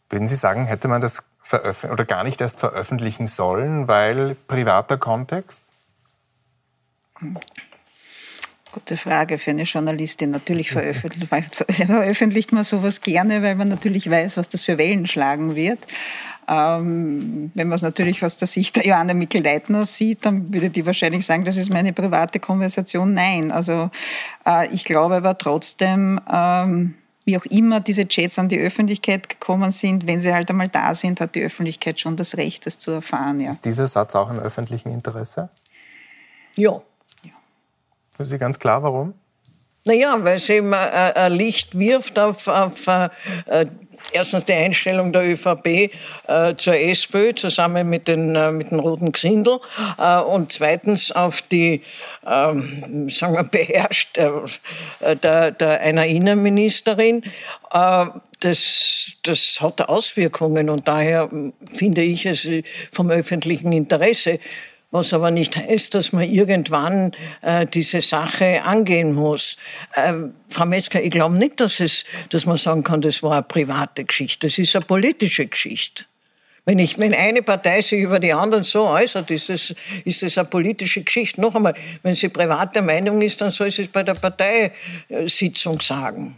Würden 0.09 0.27
Sie 0.27 0.35
sagen, 0.35 0.65
hätte 0.65 0.87
man 0.87 1.01
das 1.01 1.23
oder 1.91 2.05
gar 2.05 2.23
nicht 2.23 2.41
erst 2.41 2.59
veröffentlichen 2.59 3.25
sollen, 3.25 3.87
weil 3.87 4.35
privater 4.47 4.97
Kontext? 4.97 5.68
Gute 8.71 8.97
Frage 8.97 9.39
für 9.39 9.51
eine 9.51 9.63
Journalistin. 9.63 10.29
Natürlich 10.31 10.71
veröffentlicht, 10.71 12.51
man 12.51 12.63
sowas 12.63 13.01
gerne, 13.01 13.41
weil 13.41 13.55
man 13.55 13.67
natürlich 13.67 14.09
weiß, 14.09 14.37
was 14.37 14.49
das 14.49 14.61
für 14.61 14.77
Wellen 14.77 15.07
schlagen 15.07 15.55
wird. 15.55 15.79
Ähm, 16.47 17.51
wenn 17.53 17.67
man 17.67 17.75
es 17.75 17.81
natürlich 17.83 18.23
aus 18.23 18.37
der 18.37 18.47
Sicht 18.47 18.75
der 18.75 18.85
Johanna 18.85 19.13
Mikl-Leitner 19.13 19.85
sieht, 19.85 20.25
dann 20.25 20.51
würde 20.51 20.71
die 20.71 20.85
wahrscheinlich 20.85 21.25
sagen, 21.25 21.45
das 21.45 21.57
ist 21.57 21.71
meine 21.71 21.93
private 21.93 22.39
Konversation. 22.39 23.13
Nein, 23.13 23.51
also 23.51 23.91
äh, 24.47 24.67
ich 24.73 24.83
glaube 24.83 25.15
aber 25.15 25.37
trotzdem, 25.37 26.19
ähm, 26.31 26.95
wie 27.25 27.37
auch 27.37 27.45
immer 27.45 27.79
diese 27.79 28.07
Chats 28.07 28.39
an 28.39 28.49
die 28.49 28.59
Öffentlichkeit 28.59 29.29
gekommen 29.29 29.69
sind, 29.69 30.07
wenn 30.07 30.21
sie 30.21 30.33
halt 30.33 30.49
einmal 30.49 30.69
da 30.69 30.95
sind, 30.95 31.21
hat 31.21 31.35
die 31.35 31.43
Öffentlichkeit 31.43 31.99
schon 31.99 32.15
das 32.15 32.35
Recht, 32.37 32.65
das 32.65 32.79
zu 32.79 32.89
erfahren. 32.91 33.39
Ja. 33.39 33.51
Ist 33.51 33.65
dieser 33.65 33.85
Satz 33.85 34.15
auch 34.15 34.31
im 34.31 34.39
öffentlichen 34.39 34.89
Interesse? 34.91 35.49
Ja. 36.55 36.81
Für 38.19 38.25
Sie 38.25 38.37
ganz 38.37 38.59
klar, 38.59 38.83
warum? 38.83 39.13
Naja, 39.85 40.17
weil 40.19 40.35
es 40.35 40.49
eben 40.49 40.73
ein 40.73 41.31
Licht 41.31 41.79
wirft 41.79 42.19
auf, 42.19 42.49
auf 42.49 42.85
äh, 42.85 43.07
erstens 44.11 44.43
die 44.43 44.51
Einstellung 44.51 45.13
der 45.13 45.23
ÖVP 45.23 45.65
äh, 46.27 46.53
zur 46.57 46.75
SPÖ 46.75 47.33
zusammen 47.33 47.89
mit 47.89 48.09
den, 48.09 48.35
äh, 48.35 48.51
mit 48.51 48.71
den 48.71 48.79
Roten 48.81 49.13
Gsindel 49.13 49.59
äh, 49.97 50.19
und 50.19 50.51
zweitens 50.51 51.13
auf 51.13 51.41
die, 51.43 51.81
ähm, 52.29 53.09
sagen 53.09 53.35
wir, 53.35 53.43
beherrscht 53.45 54.17
äh, 54.17 55.15
der, 55.15 55.51
der 55.51 55.79
einer 55.79 56.05
Innenministerin. 56.05 57.23
Äh, 57.71 58.05
das, 58.41 59.13
das 59.23 59.61
hat 59.61 59.87
Auswirkungen 59.87 60.69
und 60.69 60.89
daher 60.89 61.29
finde 61.73 62.01
ich 62.01 62.25
es 62.25 62.45
vom 62.91 63.11
öffentlichen 63.11 63.71
Interesse 63.71 64.39
was 64.91 65.13
aber 65.13 65.29
nicht 65.31 65.55
heißt, 65.55 65.93
dass 65.93 66.13
man 66.13 66.29
irgendwann 66.29 67.11
äh, 67.41 67.65
diese 67.65 68.01
Sache 68.01 68.63
angehen 68.63 69.13
muss. 69.13 69.57
Ähm, 69.95 70.33
Frau 70.49 70.65
Metzger, 70.65 71.01
ich 71.03 71.11
glaube 71.11 71.35
nicht, 71.35 71.59
dass, 71.59 71.79
es, 71.79 72.05
dass 72.29 72.45
man 72.45 72.57
sagen 72.57 72.83
kann, 72.83 73.01
das 73.01 73.21
war 73.21 73.33
eine 73.33 73.43
private 73.43 74.03
Geschichte. 74.05 74.47
Das 74.47 74.57
ist 74.57 74.75
eine 74.75 74.85
politische 74.85 75.45
Geschichte. 75.45 76.05
Wenn, 76.65 76.79
ich, 76.79 76.97
wenn 76.99 77.13
eine 77.13 77.41
Partei 77.41 77.81
sich 77.81 78.01
über 78.01 78.19
die 78.19 78.33
anderen 78.33 78.63
so 78.63 78.87
äußert, 78.87 79.31
ist 79.31 79.49
das, 79.49 79.73
ist 80.05 80.21
das 80.21 80.37
eine 80.37 80.47
politische 80.47 81.01
Geschichte. 81.01 81.39
Noch 81.39 81.55
einmal, 81.55 81.73
wenn 82.03 82.13
sie 82.13 82.29
privater 82.29 82.81
Meinung 82.81 83.21
ist, 83.21 83.41
dann 83.41 83.49
soll 83.49 83.71
sie 83.71 83.83
es 83.83 83.87
bei 83.87 84.03
der 84.03 84.15
Parteisitzung 84.15 85.81
sagen. 85.81 86.35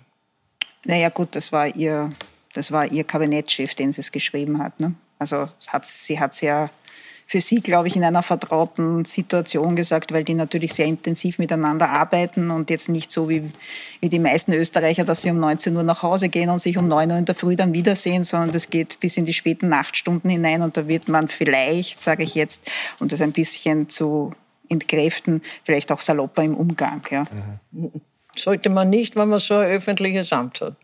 Naja 0.86 1.10
gut, 1.10 1.36
das 1.36 1.52
war 1.52 1.74
ihr, 1.76 2.12
das 2.54 2.72
war 2.72 2.90
ihr 2.92 3.04
Kabinettschef, 3.04 3.76
den 3.76 3.92
sie 3.92 4.02
es 4.02 4.12
geschrieben 4.12 4.60
hat. 4.60 4.80
Ne? 4.80 4.94
Also 5.20 5.50
hat, 5.68 5.86
sie 5.86 6.20
hat 6.20 6.34
es 6.34 6.42
ja 6.42 6.70
für 7.32 7.39
Sie, 7.39 7.62
glaube 7.62 7.88
ich, 7.88 7.96
in 7.96 8.04
einer 8.04 8.24
vertrauten 8.24 9.06
Situation 9.06 9.78
gesagt, 9.78 10.12
weil 10.12 10.26
die 10.26 10.34
natürlich 10.34 10.74
sehr 10.74 10.86
intensiv 10.86 11.39
miteinander 11.39 11.89
arbeiten 11.89 12.52
und 12.52 12.70
jetzt 12.70 12.89
nicht 12.89 13.10
so 13.10 13.30
wie, 13.30 13.50
wie 14.02 14.10
die 14.10 14.20
meisten 14.20 14.52
Österreicher, 14.52 15.06
dass 15.06 15.22
sie 15.22 15.32
um 15.32 15.39
19 15.39 15.74
Uhr 15.78 15.84
nach 15.84 16.04
Hause 16.04 16.28
gehen 16.28 16.50
und 16.50 16.60
sich 16.60 16.78
um 16.78 16.89
9 16.89 17.10
Uhr 17.10 17.17
in 17.17 17.24
der 17.24 17.34
Früh 17.34 17.56
dann 17.56 17.72
wiedersehen, 17.72 18.26
sondern 18.26 18.52
das 18.52 18.70
geht 18.70 19.00
bis 19.00 19.15
in 19.15 19.24
die 19.24 19.32
späten 19.32 19.70
Nachtstunden 19.70 20.30
hinein 20.30 20.62
und 20.62 20.76
da 20.76 20.89
wird 20.89 21.08
man 21.08 21.30
vielleicht, 21.30 22.02
sage 22.02 22.24
ich 22.24 22.36
jetzt, 22.36 22.70
um 23.00 23.08
das 23.08 23.22
ein 23.22 23.32
bisschen 23.32 23.88
zu 23.88 24.34
entkräften, 24.67 25.41
vielleicht 25.63 25.89
auch 25.94 26.02
salopper 26.02 26.44
im 26.44 26.58
Umgang. 26.58 27.02
Ja. 27.12 27.24
Mhm. 27.72 27.91
Sollte 28.38 28.70
man 28.70 28.89
nicht, 28.89 29.15
wenn 29.15 29.30
man 29.30 29.39
so 29.39 29.56
ein 29.56 29.67
öffentliches 29.67 30.32
Amt 30.32 30.62
hat. 30.62 30.76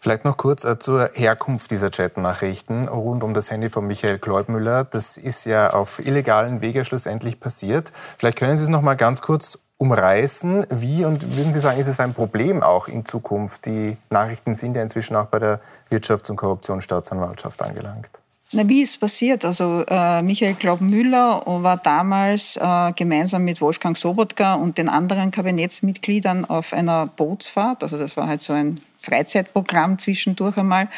Vielleicht 0.00 0.24
noch 0.24 0.36
kurz 0.36 0.64
äh, 0.64 0.78
zur 0.78 1.10
Herkunft 1.14 1.70
dieser 1.70 1.90
Chatnachrichten 1.90 2.88
rund 2.88 3.22
um 3.22 3.34
das 3.34 3.50
Handy 3.50 3.68
von 3.68 3.86
Michael 3.86 4.18
Kleubmüller. 4.18 4.84
Das 4.84 5.16
ist 5.16 5.44
ja 5.44 5.72
auf 5.72 6.04
illegalen 6.04 6.60
Wege 6.60 6.84
schlussendlich 6.84 7.40
passiert. 7.40 7.92
Vielleicht 8.18 8.38
können 8.38 8.56
Sie 8.56 8.64
es 8.64 8.70
noch 8.70 8.82
mal 8.82 8.94
ganz 8.94 9.20
kurz 9.22 9.58
umreißen. 9.78 10.66
Wie 10.70 11.04
und 11.04 11.36
würden 11.36 11.52
Sie 11.52 11.60
sagen, 11.60 11.80
ist 11.80 11.88
es 11.88 12.00
ein 12.00 12.14
Problem 12.14 12.62
auch 12.62 12.88
in 12.88 13.04
Zukunft? 13.04 13.66
Die 13.66 13.96
Nachrichten 14.10 14.54
sind 14.54 14.76
ja 14.76 14.82
inzwischen 14.82 15.16
auch 15.16 15.26
bei 15.26 15.38
der 15.38 15.60
Wirtschafts- 15.90 16.30
und 16.30 16.36
Korruptionsstaatsanwaltschaft 16.36 17.60
angelangt. 17.62 18.08
Na, 18.52 18.68
wie 18.68 18.82
ist 18.82 19.00
passiert? 19.00 19.44
Also 19.44 19.84
äh, 19.88 20.22
Michael 20.22 20.54
Glaub-Müller 20.54 21.42
war 21.46 21.76
damals 21.76 22.56
äh, 22.56 22.92
gemeinsam 22.92 23.44
mit 23.44 23.60
Wolfgang 23.60 23.96
Sobotka 23.96 24.54
und 24.54 24.78
den 24.78 24.88
anderen 24.88 25.30
Kabinettsmitgliedern 25.30 26.44
auf 26.44 26.72
einer 26.72 27.06
Bootsfahrt. 27.06 27.82
Also 27.82 27.98
das 27.98 28.16
war 28.16 28.28
halt 28.28 28.42
so 28.42 28.52
ein 28.52 28.80
Freizeitprogramm 28.98 29.98
zwischendurch 29.98 30.56
einmal. 30.56 30.88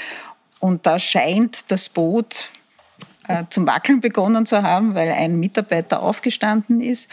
Und 0.61 0.87
da 0.87 0.99
scheint 0.99 1.71
das 1.71 1.89
Boot 1.89 2.51
äh, 3.29 3.45
zum 3.51 3.67
Wackeln 3.67 4.01
begonnen 4.01 4.47
zu 4.47 4.63
haben, 4.63 4.95
weil 4.95 5.11
ein 5.11 5.39
Mitarbeiter 5.39 6.03
aufgestanden 6.03 6.81
ist. 6.81 7.09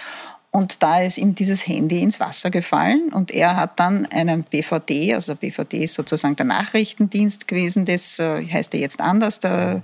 Und 0.55 0.83
da 0.83 1.01
ist 1.01 1.17
ihm 1.17 1.33
dieses 1.33 1.65
Handy 1.65 2.03
ins 2.03 2.19
Wasser 2.19 2.51
gefallen 2.51 3.11
und 3.11 3.31
er 3.31 3.55
hat 3.55 3.79
dann 3.79 4.05
einen 4.05 4.43
BVD, 4.43 5.15
also 5.15 5.33
BVD 5.33 5.85
ist 5.85 5.95
sozusagen 5.95 6.35
der 6.35 6.45
Nachrichtendienst 6.45 7.47
gewesen, 7.47 7.85
das 7.85 8.19
äh, 8.19 8.45
heißt 8.45 8.71
ja 8.75 8.79
jetzt 8.79 9.01
anders, 9.01 9.39
der, 9.39 9.81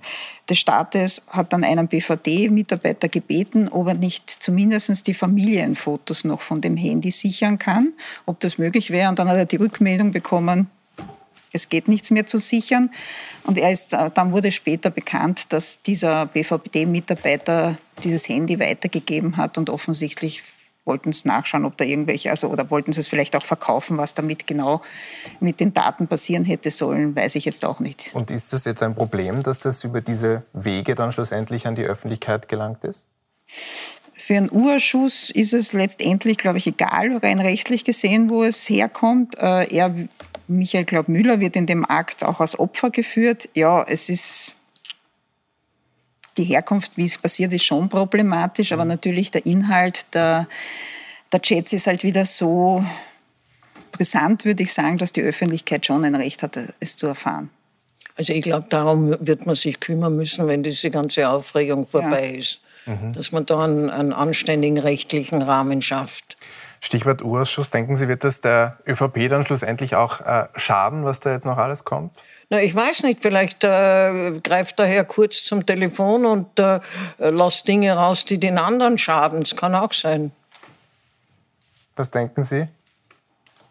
des 0.48 0.60
Staates, 0.60 1.24
hat 1.30 1.54
dann 1.54 1.64
einen 1.64 1.88
BVD-Mitarbeiter 1.88 3.10
gebeten, 3.10 3.68
ob 3.68 3.88
er 3.88 3.96
nicht 3.96 4.30
zumindest 4.30 5.08
die 5.08 5.16
Familienfotos 5.16 6.24
noch 6.24 6.42
von 6.42 6.62
dem 6.62 6.78
Handy 6.78 7.10
sichern 7.10 7.58
kann, 7.58 7.94
ob 8.28 8.40
das 8.40 8.60
möglich 8.60 8.92
wäre. 8.92 9.10
Und 9.10 9.18
dann 9.18 9.28
hat 9.28 9.38
er 9.38 9.48
die 9.48 9.56
Rückmeldung 9.56 10.12
bekommen, 10.12 10.70
es 11.52 11.70
geht 11.70 11.88
nichts 11.88 12.12
mehr 12.12 12.28
zu 12.28 12.38
sichern. 12.38 12.92
Und 13.44 13.58
er 13.58 13.72
ist, 13.72 13.94
äh, 13.94 14.12
dann 14.14 14.34
wurde 14.34 14.52
später 14.52 14.92
bekannt, 14.92 15.52
dass 15.52 15.82
dieser 15.82 16.28
BVD-Mitarbeiter 16.28 17.80
dieses 18.04 18.30
Handy 18.30 18.60
weitergegeben 18.60 19.36
hat 19.38 19.58
und 19.58 19.72
offensichtlich 19.72 20.44
wollten 20.86 21.10
es 21.10 21.26
nachschauen, 21.26 21.66
ob 21.66 21.78
da 21.78 21.86
irgendwelche, 21.86 22.32
also 22.32 22.48
oder 22.48 22.70
wollten 22.70 22.92
sie 22.94 23.00
es 23.00 23.08
vielleicht 23.08 23.36
auch 23.36 23.46
verkaufen, 23.46 23.98
was 23.98 24.14
damit 24.14 24.48
genau 24.48 24.82
mit 25.40 25.60
den 25.60 25.74
Daten 25.74 26.08
passieren 26.08 26.46
hätte 26.46 26.72
sollen, 26.72 27.16
weiß 27.16 27.36
ich 27.36 27.46
jetzt 27.46 27.66
auch 27.66 27.80
nicht. 27.80 28.12
Und 28.14 28.32
ist 28.32 28.54
das 28.54 28.66
jetzt 28.66 28.82
ein 28.82 28.96
Problem, 28.96 29.44
dass 29.44 29.60
das 29.60 29.84
über 29.84 30.02
diese 30.02 30.44
Wege 30.54 30.96
dann 30.96 31.12
schlussendlich 31.12 31.68
an 31.68 31.76
die 31.76 31.84
Öffentlichkeit 31.84 32.48
gelangt 32.48 32.84
ist? 32.84 33.06
Für 34.16 34.38
einen 34.38 34.52
Urschuss 34.52 35.32
ist 35.32 35.54
es 35.54 35.74
letztendlich, 35.74 36.38
glaube 36.38 36.60
ich, 36.60 36.68
egal, 36.68 37.18
rein 37.18 37.40
rechtlich 37.40 37.84
gesehen, 37.84 38.30
wo 38.30 38.44
es 38.44 38.70
herkommt. 38.70 39.38
Äh, 39.40 39.74
er, 39.76 39.96
Michael 40.48 40.86
Glaub-Müller, 40.86 41.40
wird 41.40 41.56
in 41.56 41.66
dem 41.66 41.84
Akt 41.84 42.24
auch 42.24 42.40
als 42.40 42.60
Opfer 42.60 42.92
geführt. 42.92 43.50
Ja, 43.56 43.84
es 43.84 44.10
ist 44.10 44.54
die 46.40 46.46
Herkunft, 46.46 46.98
wie 46.98 47.06
es 47.06 47.18
passiert, 47.18 47.54
ist 47.54 47.66
schon 47.66 47.90
problematisch, 47.90 48.72
aber 48.72 48.86
mhm. 48.86 48.90
natürlich 48.92 49.32
der 49.32 49.46
Inhalt 49.46 50.06
der, 50.14 50.48
der 51.32 51.42
Chats 51.42 51.74
ist 51.74 51.88
halt 51.88 52.04
wieder 52.04 52.26
so 52.26 52.84
brisant, 53.92 54.46
würde 54.46 54.64
ich 54.64 54.74
sagen, 54.74 54.98
dass 54.98 55.12
die 55.12 55.22
Öffentlichkeit 55.22 55.86
schon 55.86 56.06
ein 56.06 56.16
Recht 56.16 56.42
hat, 56.42 56.58
es 56.80 56.96
zu 56.96 57.08
erfahren. 57.08 57.50
Also 58.16 58.34
ich 58.34 58.42
glaube, 58.42 58.68
darum 58.70 59.16
wird 59.20 59.46
man 59.46 59.56
sich 59.56 59.80
kümmern 59.80 60.16
müssen, 60.16 60.48
wenn 60.48 60.64
diese 60.64 60.90
ganze 60.90 61.30
Aufregung 61.30 61.86
vorbei 61.86 62.32
ja. 62.32 62.38
ist. 62.38 62.62
Mhm. 62.86 63.14
Dass 63.14 63.32
man 63.32 63.46
da 63.46 63.64
einen, 63.64 63.90
einen 63.90 64.14
anständigen 64.14 64.78
rechtlichen 64.78 65.42
Rahmen 65.42 65.82
schafft. 65.82 66.38
Stichwort 66.82 67.22
Urausschuss, 67.22 67.70
denken 67.70 67.96
Sie, 67.96 68.08
wird 68.08 68.24
das 68.24 68.42
der 68.42 68.78
ÖVP 68.88 69.30
dann 69.30 69.46
schlussendlich 69.46 69.96
auch 69.96 70.22
äh, 70.22 70.48
schaden, 70.56 71.04
was 71.04 71.20
da 71.20 71.34
jetzt 71.34 71.46
noch 71.46 71.58
alles 71.58 71.84
kommt? 71.84 72.12
Na, 72.52 72.62
ich 72.62 72.74
weiß 72.74 73.04
nicht, 73.04 73.22
vielleicht 73.22 73.64
äh, 73.64 74.40
greift 74.44 74.80
der 74.80 74.88
Herr 74.88 75.04
kurz 75.04 75.44
zum 75.44 75.66
Telefon 75.66 76.26
und 76.26 76.58
äh, 76.58 76.80
lässt 77.20 77.68
Dinge 77.68 77.94
raus, 77.94 78.26
die 78.26 78.40
den 78.40 78.58
anderen 78.58 78.98
schaden. 78.98 79.42
Das 79.42 79.56
kann 79.56 79.76
auch 79.76 79.94
sein. 79.94 80.32
Was 81.96 82.10
denken 82.10 82.42
Sie? 82.44 82.68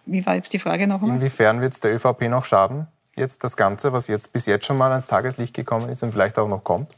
Wie 0.07 0.25
war 0.25 0.37
jetzt 0.37 0.53
die 0.53 0.61
Frage 0.61 0.87
noch 0.87 1.03
einmal? 1.03 1.17
Inwiefern 1.17 1.61
wird 1.61 1.73
es 1.73 1.81
der 1.81 1.95
ÖVP 1.95 2.29
noch 2.29 2.45
schaden? 2.45 2.87
Jetzt 3.17 3.43
das 3.43 3.57
Ganze, 3.57 3.93
was 3.93 4.07
jetzt 4.07 4.33
bis 4.33 4.47
jetzt 4.47 4.65
schon 4.65 4.79
mal 4.79 4.91
ans 4.91 5.09
Tageslicht 5.09 5.55
gekommen 5.55 5.89
ist 5.89 6.03
und 6.05 6.13
vielleicht 6.13 6.39
auch 6.39 6.49
noch 6.49 6.63
kommt? 6.63 6.89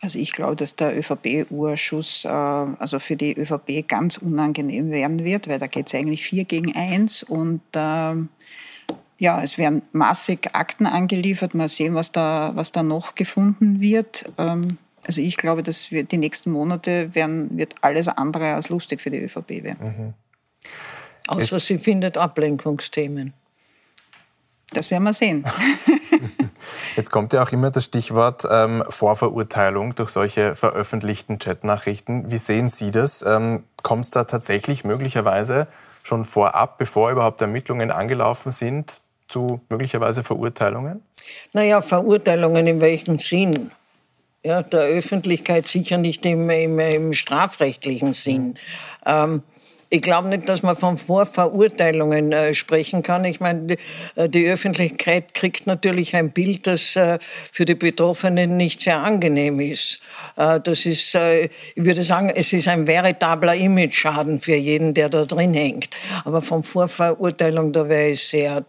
Also 0.00 0.18
ich 0.18 0.32
glaube, 0.32 0.54
dass 0.54 0.76
der 0.76 0.96
ÖVP-Urschuss 0.96 2.24
äh, 2.24 2.28
also 2.28 3.00
für 3.00 3.16
die 3.16 3.36
ÖVP 3.36 3.88
ganz 3.88 4.18
unangenehm 4.18 4.90
werden 4.90 5.24
wird, 5.24 5.48
weil 5.48 5.58
da 5.58 5.66
geht 5.66 5.88
es 5.88 5.94
eigentlich 5.94 6.24
vier 6.24 6.44
gegen 6.44 6.76
eins 6.76 7.22
und 7.22 7.62
äh, 7.74 8.12
ja, 9.18 9.42
es 9.42 9.58
werden 9.58 9.82
massig 9.92 10.50
Akten 10.52 10.86
angeliefert. 10.86 11.54
Mal 11.54 11.68
sehen, 11.68 11.94
was 11.94 12.12
da, 12.12 12.52
was 12.54 12.72
da 12.72 12.82
noch 12.82 13.14
gefunden 13.14 13.80
wird. 13.80 14.24
Ähm, 14.38 14.78
also 15.06 15.20
ich 15.20 15.36
glaube, 15.36 15.62
dass 15.62 15.90
wir 15.90 16.04
die 16.04 16.18
nächsten 16.18 16.50
Monate 16.50 17.14
werden, 17.14 17.56
wird 17.58 17.74
alles 17.80 18.08
andere 18.08 18.54
als 18.54 18.68
lustig 18.68 19.00
für 19.00 19.10
die 19.10 19.18
ÖVP 19.18 19.64
werden. 19.64 19.78
Mhm. 19.80 20.14
Außer 21.26 21.58
sie 21.58 21.78
findet 21.78 22.16
Ablenkungsthemen. 22.16 23.32
Das 24.70 24.90
werden 24.90 25.04
wir 25.04 25.12
sehen. 25.12 25.44
Jetzt 26.96 27.10
kommt 27.10 27.32
ja 27.32 27.42
auch 27.42 27.52
immer 27.52 27.70
das 27.70 27.84
Stichwort 27.84 28.46
ähm, 28.50 28.82
Vorverurteilung 28.88 29.94
durch 29.94 30.10
solche 30.10 30.54
veröffentlichten 30.54 31.38
Chatnachrichten. 31.38 32.30
Wie 32.30 32.38
sehen 32.38 32.68
Sie 32.68 32.90
das? 32.90 33.22
Ähm, 33.22 33.64
Kommt 33.82 34.04
es 34.04 34.10
da 34.10 34.24
tatsächlich 34.24 34.84
möglicherweise 34.84 35.68
schon 36.02 36.24
vorab, 36.24 36.78
bevor 36.78 37.10
überhaupt 37.10 37.40
Ermittlungen 37.40 37.90
angelaufen 37.90 38.50
sind, 38.50 39.00
zu 39.28 39.60
möglicherweise 39.68 40.24
Verurteilungen? 40.24 41.02
Naja, 41.52 41.82
Verurteilungen 41.82 42.66
in 42.66 42.80
welchem 42.80 43.18
Sinn? 43.18 43.70
Ja, 44.42 44.62
der 44.62 44.80
Öffentlichkeit 44.80 45.68
sicher 45.68 45.98
nicht 45.98 46.24
im, 46.24 46.48
im, 46.48 46.78
im 46.78 47.12
strafrechtlichen 47.12 48.14
Sinn. 48.14 48.58
Ähm, 49.04 49.42
Ich 49.90 50.02
glaube 50.02 50.28
nicht, 50.28 50.46
dass 50.48 50.62
man 50.62 50.76
von 50.76 50.98
Vorverurteilungen 50.98 52.30
äh, 52.32 52.52
sprechen 52.52 53.02
kann. 53.02 53.24
Ich 53.24 53.40
meine, 53.40 53.60
die, 53.60 53.76
äh, 54.16 54.28
die, 54.28 54.46
Öffentlichkeit 54.46 55.32
kriegt 55.32 55.66
natürlich 55.66 56.14
ein 56.14 56.30
Bild, 56.30 56.66
das 56.66 56.94
äh, 56.94 57.18
für 57.50 57.64
die 57.64 57.74
Betroffenen 57.74 58.58
nicht 58.58 58.82
sehr 58.82 58.98
angenehm 58.98 59.60
ist. 59.60 60.00
Äh, 60.36 60.60
das 60.60 60.84
ist, 60.84 61.14
äh, 61.14 61.44
ich 61.74 61.84
würde 61.86 62.02
sagen, 62.02 62.28
es 62.28 62.52
ist 62.52 62.68
ein 62.68 62.86
veritabler 62.86 63.54
Image-Schaden 63.54 64.40
für 64.40 64.56
jeden, 64.56 64.92
der 64.92 65.08
da 65.08 65.24
drin 65.24 65.54
hängt. 65.54 65.88
Aber 66.26 66.42
von 66.42 66.62
Vorverurteilung, 66.62 67.72
da 67.72 67.88
wäre 67.88 68.10
ich 68.10 68.28
sehr 68.28 68.66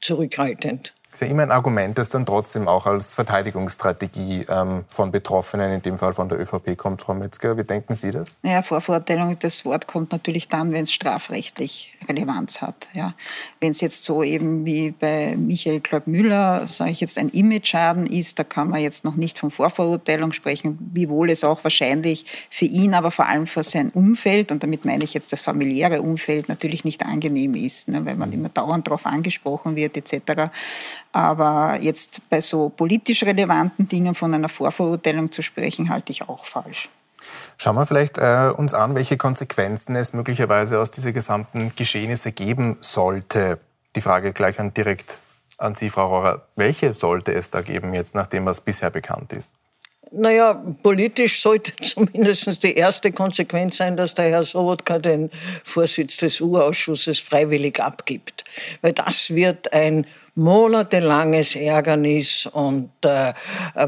zurückhaltend 0.00 0.92
ist 1.18 1.22
ja 1.22 1.32
immer 1.32 1.42
ein 1.42 1.50
Argument, 1.50 1.98
das 1.98 2.10
dann 2.10 2.24
trotzdem 2.24 2.68
auch 2.68 2.86
als 2.86 3.16
Verteidigungsstrategie 3.16 4.46
ähm, 4.48 4.84
von 4.86 5.10
Betroffenen, 5.10 5.72
in 5.72 5.82
dem 5.82 5.98
Fall 5.98 6.14
von 6.14 6.28
der 6.28 6.38
ÖVP, 6.38 6.76
kommt, 6.76 7.02
Frau 7.02 7.12
Metzger. 7.12 7.56
Wie 7.56 7.64
denken 7.64 7.96
Sie 7.96 8.12
das? 8.12 8.36
Ja, 8.44 8.62
Vorverurteilung, 8.62 9.36
das 9.36 9.64
Wort 9.64 9.88
kommt 9.88 10.12
natürlich 10.12 10.48
dann, 10.48 10.70
wenn 10.72 10.84
es 10.84 10.92
strafrechtlich 10.92 11.96
Relevanz 12.08 12.60
hat. 12.60 12.88
Ja. 12.92 13.14
Wenn 13.58 13.72
es 13.72 13.80
jetzt 13.80 14.04
so 14.04 14.22
eben 14.22 14.64
wie 14.64 14.92
bei 14.92 15.34
Michael 15.36 15.80
Kleub-Müller, 15.80 16.68
sage 16.68 16.92
ich 16.92 17.00
jetzt, 17.00 17.18
ein 17.18 17.30
Image-Schaden 17.30 18.06
ist, 18.06 18.38
da 18.38 18.44
kann 18.44 18.70
man 18.70 18.80
jetzt 18.80 19.04
noch 19.04 19.16
nicht 19.16 19.40
von 19.40 19.50
Vorverurteilung 19.50 20.32
sprechen, 20.32 20.78
wiewohl 20.92 21.30
es 21.30 21.42
auch 21.42 21.64
wahrscheinlich 21.64 22.26
für 22.48 22.66
ihn, 22.66 22.94
aber 22.94 23.10
vor 23.10 23.26
allem 23.26 23.48
für 23.48 23.64
sein 23.64 23.90
Umfeld, 23.90 24.52
und 24.52 24.62
damit 24.62 24.84
meine 24.84 25.02
ich 25.02 25.14
jetzt 25.14 25.32
das 25.32 25.40
familiäre 25.40 26.00
Umfeld, 26.00 26.48
natürlich 26.48 26.84
nicht 26.84 27.04
angenehm 27.04 27.54
ist, 27.54 27.88
ne, 27.88 28.06
weil 28.06 28.14
man 28.14 28.32
immer 28.32 28.50
dauernd 28.50 28.86
darauf 28.86 29.04
angesprochen 29.04 29.74
wird 29.74 29.96
etc. 29.96 30.52
Aber 31.12 31.78
jetzt 31.80 32.20
bei 32.28 32.40
so 32.40 32.68
politisch 32.68 33.22
relevanten 33.22 33.88
Dingen 33.88 34.14
von 34.14 34.34
einer 34.34 34.48
Vorverurteilung 34.48 35.32
zu 35.32 35.42
sprechen, 35.42 35.88
halte 35.88 36.12
ich 36.12 36.28
auch 36.28 36.44
falsch. 36.44 36.88
Schauen 37.56 37.76
wir 37.76 37.86
vielleicht 37.86 38.18
äh, 38.18 38.52
uns 38.56 38.74
an, 38.74 38.94
welche 38.94 39.16
Konsequenzen 39.16 39.96
es 39.96 40.12
möglicherweise 40.12 40.78
aus 40.78 40.90
dieser 40.90 41.12
gesamten 41.12 41.72
Geschehnisse 41.74 42.32
geben 42.32 42.76
sollte. 42.80 43.58
Die 43.96 44.00
Frage 44.00 44.32
gleich 44.32 44.60
an, 44.60 44.72
direkt 44.74 45.18
an 45.56 45.74
Sie, 45.74 45.90
Frau 45.90 46.08
Rohrer. 46.08 46.46
Welche 46.54 46.94
sollte 46.94 47.32
es 47.32 47.50
da 47.50 47.62
geben, 47.62 47.94
jetzt 47.94 48.14
nachdem 48.14 48.46
was 48.46 48.60
bisher 48.60 48.90
bekannt 48.90 49.32
ist? 49.32 49.56
Naja, 50.10 50.54
politisch 50.82 51.42
sollte 51.42 51.72
zumindest 51.82 52.62
die 52.62 52.74
erste 52.74 53.12
Konsequenz 53.12 53.76
sein, 53.76 53.96
dass 53.96 54.14
der 54.14 54.30
Herr 54.30 54.44
Sobotka 54.44 54.98
den 54.98 55.30
Vorsitz 55.64 56.16
des 56.18 56.40
U-Ausschusses 56.40 57.18
freiwillig 57.18 57.80
abgibt. 57.80 58.44
Weil 58.80 58.92
das 58.92 59.30
wird 59.30 59.72
ein 59.72 60.06
monatelanges 60.38 61.56
Ärgernis 61.56 62.46
und 62.46 62.90
äh, 63.04 63.32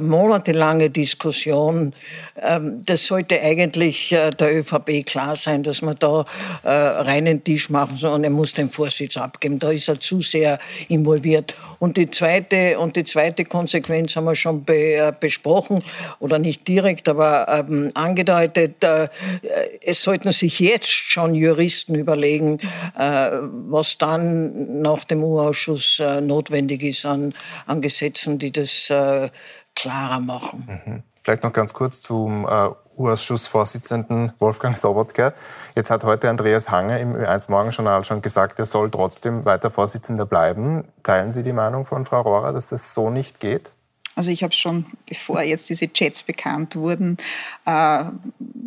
monatelange 0.01 0.91
Diskussion. 0.91 1.95
Ähm, 2.43 2.83
das 2.85 3.07
sollte 3.07 3.41
eigentlich 3.41 4.11
äh, 4.11 4.31
der 4.31 4.59
ÖVP 4.59 5.07
klar 5.07 5.37
sein, 5.37 5.63
dass 5.63 5.81
man 5.81 5.95
da 6.01 6.25
äh, 6.65 6.69
reinen 6.69 7.45
Tisch 7.45 7.71
machen 7.71 7.97
soll 7.97 8.15
und 8.15 8.25
er 8.25 8.31
muss 8.31 8.53
den 8.53 8.69
Vorsitz 8.69 9.17
abgeben. 9.17 9.61
Da 9.61 9.71
ist 9.71 9.89
er 9.89 10.01
zu 10.01 10.21
sehr 10.23 10.59
involviert. 10.89 11.55
Und 11.79 11.97
die 11.97 12.11
zweite, 12.11 12.79
und 12.81 12.97
die 12.97 13.05
zweite 13.05 13.45
Konsequenz 13.45 14.17
haben 14.17 14.25
wir 14.25 14.35
schon 14.35 14.65
be, 14.65 14.97
äh, 14.97 15.13
besprochen 15.19 15.83
oder 16.19 16.41
nicht 16.41 16.67
direkt, 16.67 17.09
aber 17.09 17.47
ähm, 17.49 17.93
angedeutet. 17.95 18.83
Äh, 18.83 19.09
es 19.83 20.03
sollten 20.03 20.33
sich 20.33 20.59
jetzt 20.59 20.89
schon 20.89 21.35
Juristen 21.35 21.95
überlegen, 21.95 22.59
äh, 22.99 23.31
was 23.69 23.99
dann 23.99 24.83
nach 24.83 25.05
dem 25.05 25.23
U-Ausschuss 25.23 26.01
äh, 26.01 26.21
notwendig 26.21 26.40
ist 26.49 27.07
an, 27.07 27.35
an 27.67 27.81
Gesetzen, 27.81 28.39
die 28.39 28.53
das 28.53 28.91
äh, 28.91 29.31
klarer 29.75 30.21
machen. 30.21 30.83
Mhm. 30.87 31.03
Vielleicht 31.23 31.43
noch 31.43 31.53
ganz 31.53 31.75
kurz 31.75 32.01
zum 32.01 32.47
äh, 32.47 32.69
U-Ausschussvorsitzenden 32.97 34.33
Wolfgang 34.39 34.77
Sobotka. 34.77 35.33
Jetzt 35.77 35.91
hat 35.91 36.05
heute 36.05 36.31
Andreas 36.31 36.71
Hanger 36.71 36.99
im 36.99 37.15
Ö1 37.15 37.51
Morgenjournal 37.51 38.05
schon 38.05 38.23
gesagt, 38.23 38.59
er 38.59 38.67
soll 38.67 38.91
trotzdem 38.91 39.45
weiter 39.45 39.71
Vorsitzender 39.71 40.27
bleiben. 40.27 40.85
Teilen 41.03 41.33
Sie 41.33 41.43
die 41.43 41.53
Meinung 41.53 41.85
von 41.85 42.05
Frau 42.05 42.23
Rohrer, 42.23 42.53
dass 42.53 42.69
das 42.69 42.95
so 42.95 43.11
nicht 43.11 43.41
geht? 43.41 43.73
Also 44.17 44.31
ich 44.31 44.43
habe 44.43 44.53
schon, 44.53 44.87
bevor 45.07 45.41
jetzt 45.43 45.71
diese 45.71 45.91
Chats 45.93 46.23
bekannt 46.23 46.77
wurden, 46.77 47.17
äh, 47.65 48.05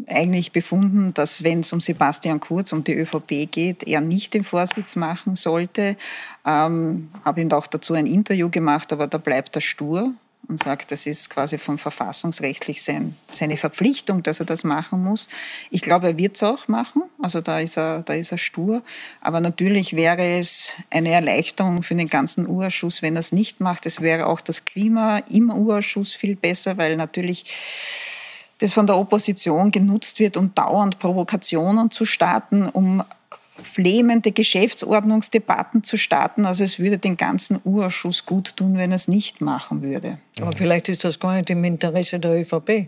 eigentlich 0.08 0.52
befunden, 0.52 1.14
dass 1.14 1.44
wenn 1.44 1.62
es 1.62 1.74
um 1.74 1.82
Sebastian 1.82 2.40
Kurz, 2.40 2.74
um 2.74 2.84
die 2.84 2.94
ÖVP 2.94 3.52
geht, 3.52 3.88
er 3.88 4.02
nicht 4.02 4.34
den 4.34 4.44
Vorsitz 4.44 4.96
machen 4.96 5.36
sollte. 5.36 5.96
Ähm, 6.46 7.10
habe 7.24 7.42
ihm 7.42 7.52
auch 7.52 7.68
dazu 7.68 7.94
ein 7.94 8.08
Interview 8.08 8.50
gemacht, 8.50 8.92
aber 8.94 9.08
da 9.08 9.18
bleibt 9.18 9.56
er 9.56 9.62
stur 9.62 10.14
und 10.48 10.62
sagt, 10.62 10.92
das 10.92 11.06
ist 11.06 11.30
quasi 11.30 11.58
von 11.58 11.78
verfassungsrechtlich 11.78 12.84
sein, 12.84 13.16
seine 13.28 13.58
Verpflichtung, 13.58 14.24
dass 14.24 14.40
er 14.40 14.46
das 14.46 14.64
machen 14.64 15.04
muss. 15.04 15.30
Ich 15.70 15.82
glaube, 15.82 16.08
er 16.08 16.18
wird 16.18 16.36
es 16.36 16.44
auch 16.44 16.68
machen, 16.68 17.04
also 17.22 17.40
da 17.40 17.60
ist, 17.60 17.78
er, 17.78 18.04
da 18.04 18.14
ist 18.14 18.32
er 18.32 18.38
stur. 18.38 18.84
Aber 19.22 19.40
natürlich 19.40 19.96
wäre 19.96 20.38
es 20.38 20.74
eine 20.90 21.12
Erleichterung 21.12 21.82
für 21.84 21.96
den 21.96 22.10
ganzen 22.10 22.48
U-Ausschuss, 22.48 23.02
wenn 23.02 23.16
er 23.16 23.22
es 23.22 23.32
nicht 23.32 23.62
macht. 23.62 23.86
Es 23.86 24.02
wäre 24.02 24.28
auch 24.28 24.42
das 24.42 24.66
Klima 24.66 25.20
im 25.30 25.50
U-Ausschuss 25.50 26.14
viel 26.14 26.36
besser, 26.36 26.78
weil 26.78 26.98
natürlich 26.98 27.46
das 28.64 28.72
von 28.72 28.88
der 28.88 28.98
Opposition 28.98 29.72
genutzt 29.72 30.20
wird, 30.20 30.38
um 30.38 30.56
dauernd 30.56 30.98
Provokationen 30.98 31.92
zu 31.92 32.06
starten, 32.06 32.70
um 32.70 33.04
flehmende 33.62 34.32
Geschäftsordnungsdebatten 34.32 35.84
zu 35.84 35.98
starten. 35.98 36.46
Also 36.46 36.64
es 36.64 36.80
würde 36.80 36.98
den 36.98 37.18
ganzen 37.18 37.60
Urausschuss 37.66 38.26
gut 38.26 38.56
tun, 38.56 38.78
wenn 38.78 38.92
er 38.92 38.96
es 38.96 39.10
nicht 39.10 39.42
machen 39.42 39.82
würde. 39.82 40.18
Aber 40.40 40.54
vielleicht 40.54 40.88
ist 40.88 41.04
das 41.04 41.20
gar 41.20 41.34
nicht 41.36 41.50
im 41.50 41.62
Interesse 41.66 42.22
der 42.22 42.40
ÖVP. 42.40 42.88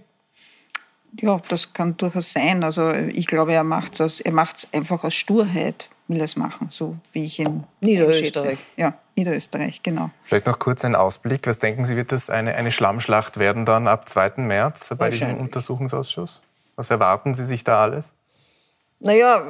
Ja, 1.19 1.41
das 1.49 1.73
kann 1.73 1.97
durchaus 1.97 2.31
sein. 2.31 2.63
Also 2.63 2.93
ich 2.93 3.27
glaube, 3.27 3.51
er 3.51 3.65
macht 3.65 3.99
es 3.99 4.21
er 4.21 4.31
macht's 4.31 4.69
einfach 4.71 5.03
aus 5.03 5.13
Sturheit, 5.13 5.89
will 6.07 6.21
es 6.21 6.35
machen, 6.35 6.67
so 6.69 6.97
wie 7.13 7.25
ich 7.25 7.39
ihn 7.39 7.63
Niederösterreich. 7.81 8.59
Ja, 8.77 8.99
Niederösterreich, 9.15 9.81
genau. 9.81 10.11
Vielleicht 10.23 10.45
noch 10.45 10.59
kurz 10.59 10.85
ein 10.85 10.95
Ausblick. 10.95 11.47
Was 11.47 11.59
denken 11.59 11.85
Sie, 11.85 11.95
wird 11.95 12.11
das 12.11 12.29
eine, 12.29 12.55
eine 12.55 12.71
Schlammschlacht 12.71 13.37
werden 13.37 13.65
dann 13.65 13.87
ab 13.87 14.07
2. 14.07 14.33
März 14.37 14.93
bei 14.97 15.09
diesem 15.09 15.37
Untersuchungsausschuss? 15.37 16.43
Was 16.75 16.89
erwarten 16.89 17.33
Sie 17.33 17.43
sich 17.43 17.63
da 17.63 17.81
alles? 17.81 18.13
Naja, 18.99 19.43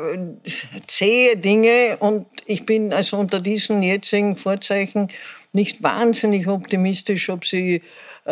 zähe 0.87 1.37
Dinge 1.37 1.97
und 1.99 2.27
ich 2.45 2.65
bin 2.65 2.93
also 2.93 3.17
unter 3.17 3.39
diesen 3.39 3.83
jetzigen 3.83 4.37
Vorzeichen 4.37 5.09
nicht 5.53 5.83
wahnsinnig 5.83 6.47
optimistisch, 6.47 7.29
ob 7.29 7.45
sie 7.45 7.75
äh, 7.75 7.81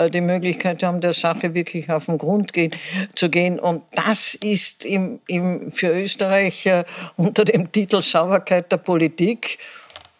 die 0.09 0.21
Möglichkeit 0.21 0.81
haben, 0.83 1.01
der 1.01 1.13
Sache 1.13 1.53
wirklich 1.53 1.89
auf 1.91 2.05
den 2.05 2.17
Grund 2.17 2.53
gehen, 2.53 2.71
zu 3.15 3.29
gehen. 3.29 3.59
Und 3.59 3.83
das 3.91 4.33
ist 4.33 4.85
im, 4.85 5.19
im, 5.27 5.71
für 5.71 5.89
Österreich 5.89 6.65
äh, 6.65 6.83
unter 7.15 7.45
dem 7.45 7.71
Titel 7.71 8.01
Sauberkeit 8.01 8.71
der 8.71 8.77
Politik, 8.77 9.59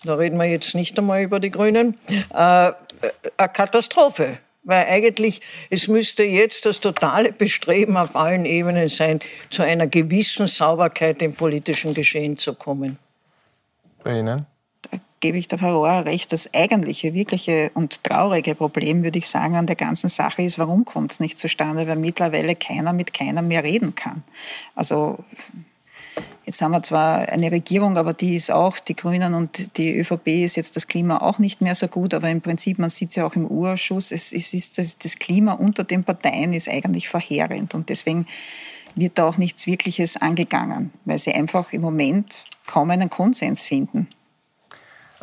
da 0.04 0.16
reden 0.16 0.38
wir 0.38 0.46
jetzt 0.46 0.76
nicht 0.76 0.98
einmal 1.00 1.24
über 1.24 1.40
die 1.40 1.50
Grünen, 1.52 1.98
äh, 2.08 2.34
eine 2.36 2.74
Katastrophe. 3.52 4.38
Weil 4.66 4.86
eigentlich, 4.86 5.42
es 5.70 5.90
müsste 5.90 6.24
jetzt 6.24 6.66
das 6.66 6.80
totale 6.80 7.34
Bestreben 7.34 7.98
auf 7.98 8.16
allen 8.16 8.46
Ebenen 8.46 8.88
sein, 8.88 9.20
zu 9.50 9.62
einer 9.62 9.88
gewissen 9.88 10.48
Sauberkeit 10.48 11.22
im 11.22 11.34
politischen 11.34 11.94
Geschehen 11.94 12.38
zu 12.38 12.54
kommen. 12.54 12.98
Bei 14.04 14.20
Ihnen? 14.20 14.46
Gebe 15.24 15.38
ich 15.38 15.48
der 15.48 15.58
Frau 15.58 15.78
Rohr 15.78 16.04
recht. 16.04 16.34
Das 16.34 16.54
eigentliche, 16.54 17.14
wirkliche 17.14 17.72
und 17.76 18.04
traurige 18.04 18.56
Problem, 18.56 19.06
würde 19.06 19.20
ich 19.20 19.30
sagen, 19.30 19.56
an 19.56 19.68
der 19.68 19.78
ganzen 19.78 20.10
Sache 20.10 20.42
ist, 20.42 20.60
warum 20.60 20.84
kommt 20.84 21.14
es 21.14 21.22
nicht 21.22 21.40
zustande? 21.40 21.88
Weil 21.88 21.96
mittlerweile 21.96 22.58
keiner 22.58 22.92
mit 22.92 23.14
keinem 23.14 23.48
mehr 23.48 23.64
reden 23.64 23.96
kann. 23.96 24.24
Also 24.76 25.20
Jetzt 26.46 26.62
haben 26.62 26.72
wir 26.72 26.84
zwar 26.84 27.30
eine 27.30 27.54
Regierung, 27.54 27.96
aber 27.96 28.12
die 28.12 28.36
ist 28.36 28.52
auch, 28.52 28.78
die 28.80 28.98
Grünen 28.98 29.34
und 29.34 29.78
die 29.78 29.98
ÖVP 29.98 30.28
ist 30.44 30.58
jetzt 30.58 30.76
das 30.76 30.88
Klima 30.88 31.20
auch 31.20 31.40
nicht 31.40 31.62
mehr 31.62 31.74
so 31.74 31.88
gut, 31.88 32.14
aber 32.14 32.30
im 32.30 32.42
Prinzip, 32.42 32.80
man 32.80 32.90
sieht 32.90 33.12
es 33.12 33.16
ja 33.16 33.26
auch 33.26 33.38
im 33.38 33.48
Urausschuss, 33.48 34.12
es, 34.12 34.34
es 34.34 34.54
ist 34.54 34.78
das, 34.78 34.98
das 34.98 35.20
Klima 35.20 35.54
unter 35.54 35.86
den 35.86 36.04
Parteien 36.04 36.52
ist 36.52 36.68
eigentlich 36.68 37.08
verheerend 37.08 37.74
und 37.76 37.88
deswegen 37.88 38.28
wird 38.94 39.18
da 39.18 39.26
auch 39.26 39.38
nichts 39.38 39.68
Wirkliches 39.68 40.18
angegangen, 40.18 40.92
weil 41.06 41.18
sie 41.18 41.34
einfach 41.34 41.72
im 41.72 41.80
Moment 41.80 42.44
kaum 42.68 42.90
einen 42.90 43.10
Konsens 43.10 43.66
finden. 43.66 44.10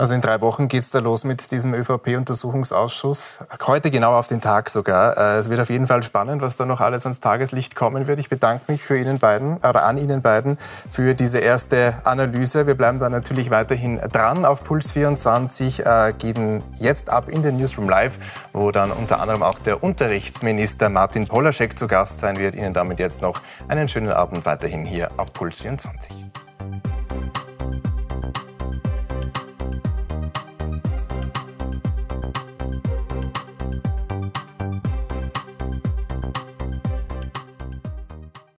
Also 0.01 0.15
in 0.15 0.23
drei 0.23 0.41
Wochen 0.41 0.69
geht 0.69 0.81
es 0.81 0.91
da 0.93 0.99
los 0.99 1.25
mit 1.25 1.51
diesem 1.51 1.75
ÖVP-Untersuchungsausschuss. 1.75 3.41
Heute 3.67 3.91
genau 3.91 4.15
auf 4.15 4.29
den 4.29 4.41
Tag 4.41 4.71
sogar. 4.71 5.15
Äh, 5.19 5.37
es 5.37 5.51
wird 5.51 5.61
auf 5.61 5.69
jeden 5.69 5.87
Fall 5.87 6.03
spannend, 6.03 6.41
was 6.41 6.57
da 6.57 6.65
noch 6.65 6.81
alles 6.81 7.05
ans 7.05 7.21
Tageslicht 7.21 7.77
kommen 7.77 8.07
wird. 8.07 8.19
Ich 8.19 8.31
bedanke 8.31 8.73
mich 8.73 8.83
für 8.83 8.97
Ihnen 8.97 9.19
beiden, 9.19 9.59
oder 9.59 9.85
an 9.85 9.99
Ihnen 9.99 10.23
beiden 10.23 10.57
für 10.89 11.13
diese 11.13 11.41
erste 11.41 11.97
Analyse. 12.05 12.67
Wir 12.67 12.77
bleiben 12.77 12.99
da 12.99 13.11
natürlich 13.11 13.51
weiterhin 13.51 14.01
dran. 14.11 14.47
Auf 14.47 14.65
Puls 14.65 14.91
24 14.93 15.85
äh, 15.85 16.15
gehen 16.17 16.65
jetzt 16.79 17.11
ab 17.11 17.29
in 17.29 17.43
den 17.43 17.59
Newsroom 17.59 17.91
Live, 17.91 18.19
wo 18.55 18.71
dann 18.71 18.93
unter 18.93 19.21
anderem 19.21 19.43
auch 19.43 19.59
der 19.59 19.83
Unterrichtsminister 19.83 20.89
Martin 20.89 21.29
Polaschek 21.29 21.79
zu 21.79 21.87
Gast 21.87 22.21
sein 22.21 22.39
wird. 22.39 22.55
Ihnen 22.55 22.73
damit 22.73 23.01
jetzt 23.01 23.21
noch 23.21 23.43
einen 23.69 23.87
schönen 23.87 24.13
Abend 24.13 24.47
weiterhin 24.47 24.87
hier 24.87 25.11
auf 25.19 25.35
Puls 25.35 25.61
24. 25.61 26.11